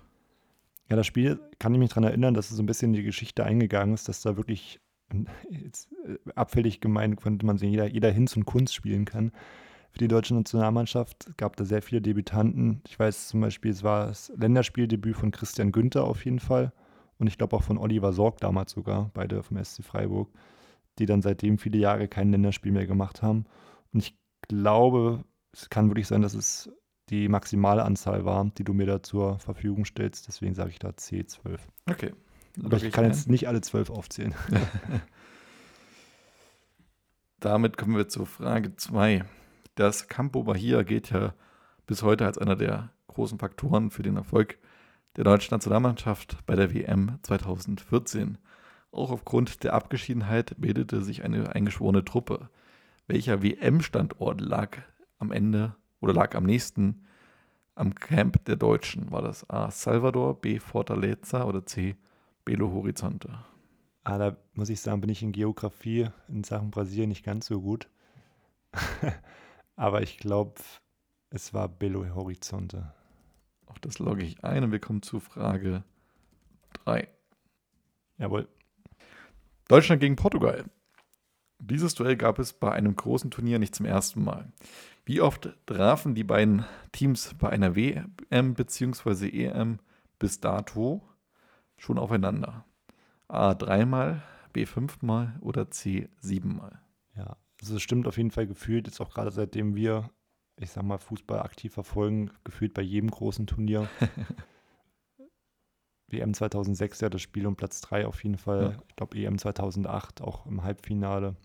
[0.90, 3.04] Ja, das Spiel kann ich mich daran erinnern, dass es so ein bisschen in die
[3.04, 4.80] Geschichte eingegangen ist, dass da wirklich
[5.50, 9.32] jetzt, äh, abfällig gemeint, könnte man sehen, jeder, jeder Hinz und Kunst spielen kann.
[9.98, 12.84] Für die deutsche Nationalmannschaft gab da sehr viele Debütanten.
[12.88, 16.72] Ich weiß zum Beispiel, es war das Länderspieldebüt von Christian Günther auf jeden Fall
[17.18, 20.30] und ich glaube auch von Oliver Sorg damals sogar, beide vom SC Freiburg,
[21.00, 23.46] die dann seitdem viele Jahre kein Länderspiel mehr gemacht haben.
[23.92, 24.16] Und ich
[24.48, 26.70] glaube, es kann wirklich sein, dass es
[27.10, 30.28] die maximale Anzahl war, die du mir da zur Verfügung stellst.
[30.28, 31.58] Deswegen sage ich da C12.
[31.90, 32.14] Okay.
[32.64, 33.10] Aber ich kann ein.
[33.14, 34.36] jetzt nicht alle zwölf aufzählen.
[37.40, 39.26] Damit kommen wir zur Frage 2.
[39.78, 41.36] Das Campo Bahia geht ja
[41.86, 44.58] bis heute als einer der großen Faktoren für den Erfolg
[45.16, 48.40] der deutschen Nationalmannschaft bei der WM 2014.
[48.92, 52.50] Auch aufgrund der Abgeschiedenheit bildete sich eine eingeschworene Truppe.
[53.06, 54.80] Welcher WM-Standort lag
[55.20, 57.06] am Ende oder lag am nächsten
[57.76, 59.12] am Camp der Deutschen?
[59.12, 59.70] War das A.
[59.70, 60.58] Salvador, B.
[60.58, 61.98] Fortaleza oder C.
[62.46, 63.46] Belo Horizonte?
[64.04, 67.62] Ah, da muss ich sagen, bin ich in Geografie in Sachen Brasilien nicht ganz so
[67.62, 67.88] gut.
[69.78, 70.56] Aber ich glaube,
[71.30, 72.92] es war Belo Horizonte.
[73.68, 75.84] Auch das logge ich ein und wir kommen zu Frage
[76.84, 77.08] 3.
[78.18, 78.48] Jawohl.
[79.68, 80.66] Deutschland gegen Portugal.
[81.60, 84.52] Dieses Duell gab es bei einem großen Turnier nicht zum ersten Mal.
[85.06, 89.30] Wie oft trafen die beiden Teams bei einer WM bzw.
[89.30, 89.80] EM
[90.18, 91.08] bis dato
[91.78, 92.66] schon aufeinander?
[93.28, 94.24] A dreimal,
[94.54, 96.82] B fünfmal oder C siebenmal?
[97.58, 100.10] Ja, also es stimmt auf jeden Fall gefühlt, jetzt auch gerade seitdem wir,
[100.60, 103.90] ich sag mal, Fußball aktiv verfolgen, gefühlt bei jedem großen Turnier.
[106.10, 108.62] WM 2006 ja das Spiel um Platz 3 auf jeden Fall.
[108.62, 108.84] Ja.
[108.88, 111.36] Ich glaube EM 2008 auch im Halbfinale.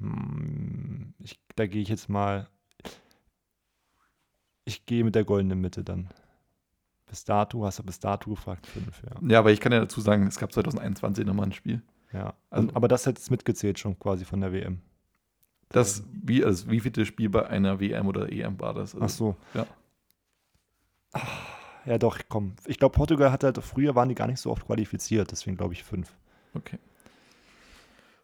[0.00, 2.48] Hm, ich, da gehe ich jetzt mal.
[4.64, 6.08] Ich gehe mit der goldenen Mitte dann.
[7.06, 9.28] Bis dato, hast du bis dato gefragt, fünf, ja.
[9.28, 11.82] Ja, aber ich kann ja dazu sagen, es gab 2021 nochmal ein Spiel.
[12.12, 14.80] Ja, also, aber das hätte es mitgezählt schon quasi von der WM.
[15.68, 18.94] Das, wie, also wie viele Spiel bei einer WM oder EM war das?
[18.94, 19.36] Also, Ach so.
[19.54, 19.66] Ja.
[21.84, 22.54] Ja, doch, komm.
[22.66, 25.72] Ich glaube, Portugal hatte halt, früher waren die gar nicht so oft qualifiziert, deswegen glaube
[25.74, 26.12] ich fünf.
[26.54, 26.78] Okay.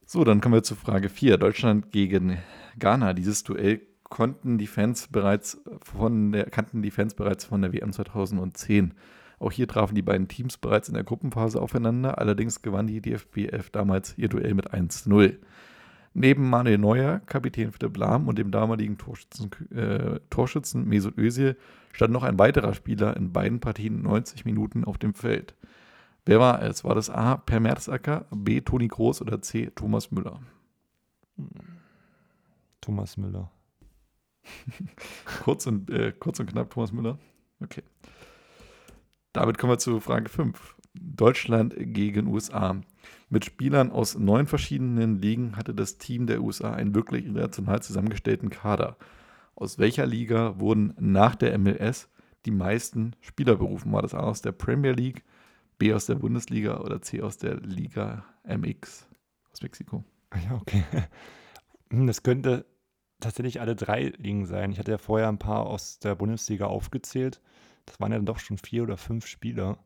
[0.07, 1.39] So, dann kommen wir zu Frage 4.
[1.39, 2.39] Deutschland gegen
[2.79, 3.15] Ghana.
[3.15, 7.93] Dieses Duell konnten die Fans bereits von der, kannten die Fans bereits von der WM
[7.93, 8.95] 2010.
[9.39, 12.19] Auch hier trafen die beiden Teams bereits in der Gruppenphase aufeinander.
[12.19, 15.37] Allerdings gewann die DFB 11 damals ihr Duell mit 1-0.
[16.17, 21.57] Neben Manuel Neuer, Kapitän Philipp Lahm und dem damaligen Torschützen, äh, Torschützen Mesut Özil
[21.93, 25.57] stand noch ein weiterer Spieler in beiden Partien 90 Minuten auf dem Feld.
[26.25, 26.85] Wer war es?
[26.85, 27.37] War das A.
[27.37, 28.61] Per Merzacker, B.
[28.61, 29.71] Toni Groß oder C.
[29.75, 30.41] Thomas Müller?
[32.81, 33.51] Thomas Müller.
[35.45, 37.19] kurz, und, äh, kurz und knapp Thomas Müller.
[37.61, 37.83] Okay.
[39.35, 40.77] Damit kommen wir zu Frage 5.
[40.95, 42.81] Deutschland gegen USA.
[43.29, 48.49] Mit Spielern aus neun verschiedenen Ligen hatte das Team der USA einen wirklich international zusammengestellten
[48.49, 48.97] Kader.
[49.57, 52.09] Aus welcher Liga wurden nach der MLS
[52.47, 53.93] die meisten Spieler berufen?
[53.93, 55.25] War das A aus der Premier League,
[55.79, 59.09] B aus der Bundesliga oder C aus der Liga MX
[59.51, 60.05] aus Mexiko.
[60.31, 60.85] Ah ja, okay.
[61.91, 62.65] Hm, das könnte
[63.21, 64.73] tatsächlich alle drei Ligen sein.
[64.73, 67.43] Ich hatte ja vorher ein paar aus der Bundesliga aufgezählt.
[67.87, 69.79] Das waren ja dann doch schon vier oder fünf Spieler.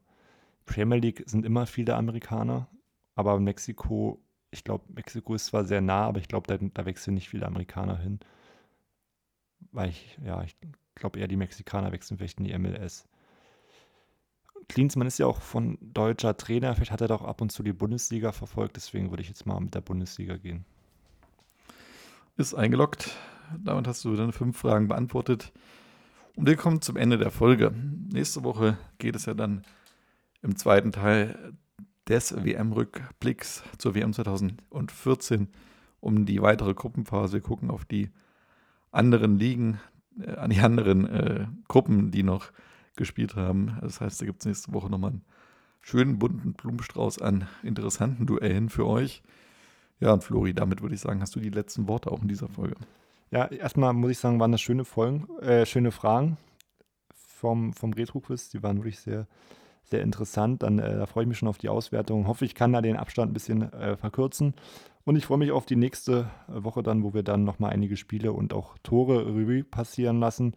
[0.66, 2.68] Premier League sind immer viele Amerikaner
[3.14, 7.14] Aber Mexiko, ich glaube, Mexiko ist zwar sehr nah, aber ich glaube, da, da wechseln
[7.14, 8.20] nicht viele Amerikaner hin.
[9.72, 10.56] Weil ich, ja, ich
[10.94, 13.08] glaube eher die Mexikaner wechseln vielleicht in die MLS.
[14.68, 17.72] Klinsmann ist ja auch von deutscher Trainer, vielleicht hat er doch ab und zu die
[17.72, 20.64] Bundesliga verfolgt, deswegen würde ich jetzt mal mit der Bundesliga gehen.
[22.36, 23.16] Ist eingeloggt.
[23.58, 25.52] Damit hast du deine fünf Fragen beantwortet.
[26.38, 27.72] Und wir kommen zum Ende der Folge.
[28.12, 29.62] Nächste Woche geht es ja dann
[30.40, 31.52] im zweiten Teil
[32.08, 35.48] des WM-Rückblicks zur WM 2014
[35.98, 37.32] um die weitere Gruppenphase.
[37.32, 38.10] Wir gucken auf die
[38.92, 39.80] anderen Ligen,
[40.20, 42.52] äh, an die anderen äh, Gruppen, die noch
[42.94, 43.76] gespielt haben.
[43.80, 45.24] Das heißt, da gibt es nächste Woche nochmal einen
[45.80, 49.24] schönen bunten Blumenstrauß an interessanten Duellen für euch.
[49.98, 52.48] Ja, und Flori, damit würde ich sagen, hast du die letzten Worte auch in dieser
[52.48, 52.76] Folge.
[53.30, 56.38] Ja, erstmal muss ich sagen, waren das schöne Folgen, äh, schöne Fragen
[57.14, 58.48] vom, vom Retro-Quiz.
[58.50, 59.26] Die waren wirklich sehr,
[59.84, 60.62] sehr interessant.
[60.62, 62.26] Dann äh, da freue ich mich schon auf die Auswertung.
[62.26, 64.54] Hoffe, ich kann da den Abstand ein bisschen äh, verkürzen.
[65.04, 68.32] Und ich freue mich auf die nächste Woche dann, wo wir dann nochmal einige Spiele
[68.32, 70.54] und auch Tore Revue passieren lassen.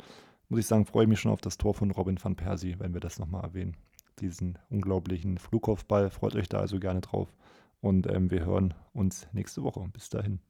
[0.50, 2.94] Muss ich sagen, freue ich mich schon auf das Tor von Robin van Persie, wenn
[2.94, 3.78] wir das nochmal erwähnen.
[4.20, 6.10] Diesen unglaublichen Flugkopfball.
[6.10, 7.34] Freut euch da also gerne drauf.
[7.80, 9.88] Und ähm, wir hören uns nächste Woche.
[9.94, 10.42] Bis dahin.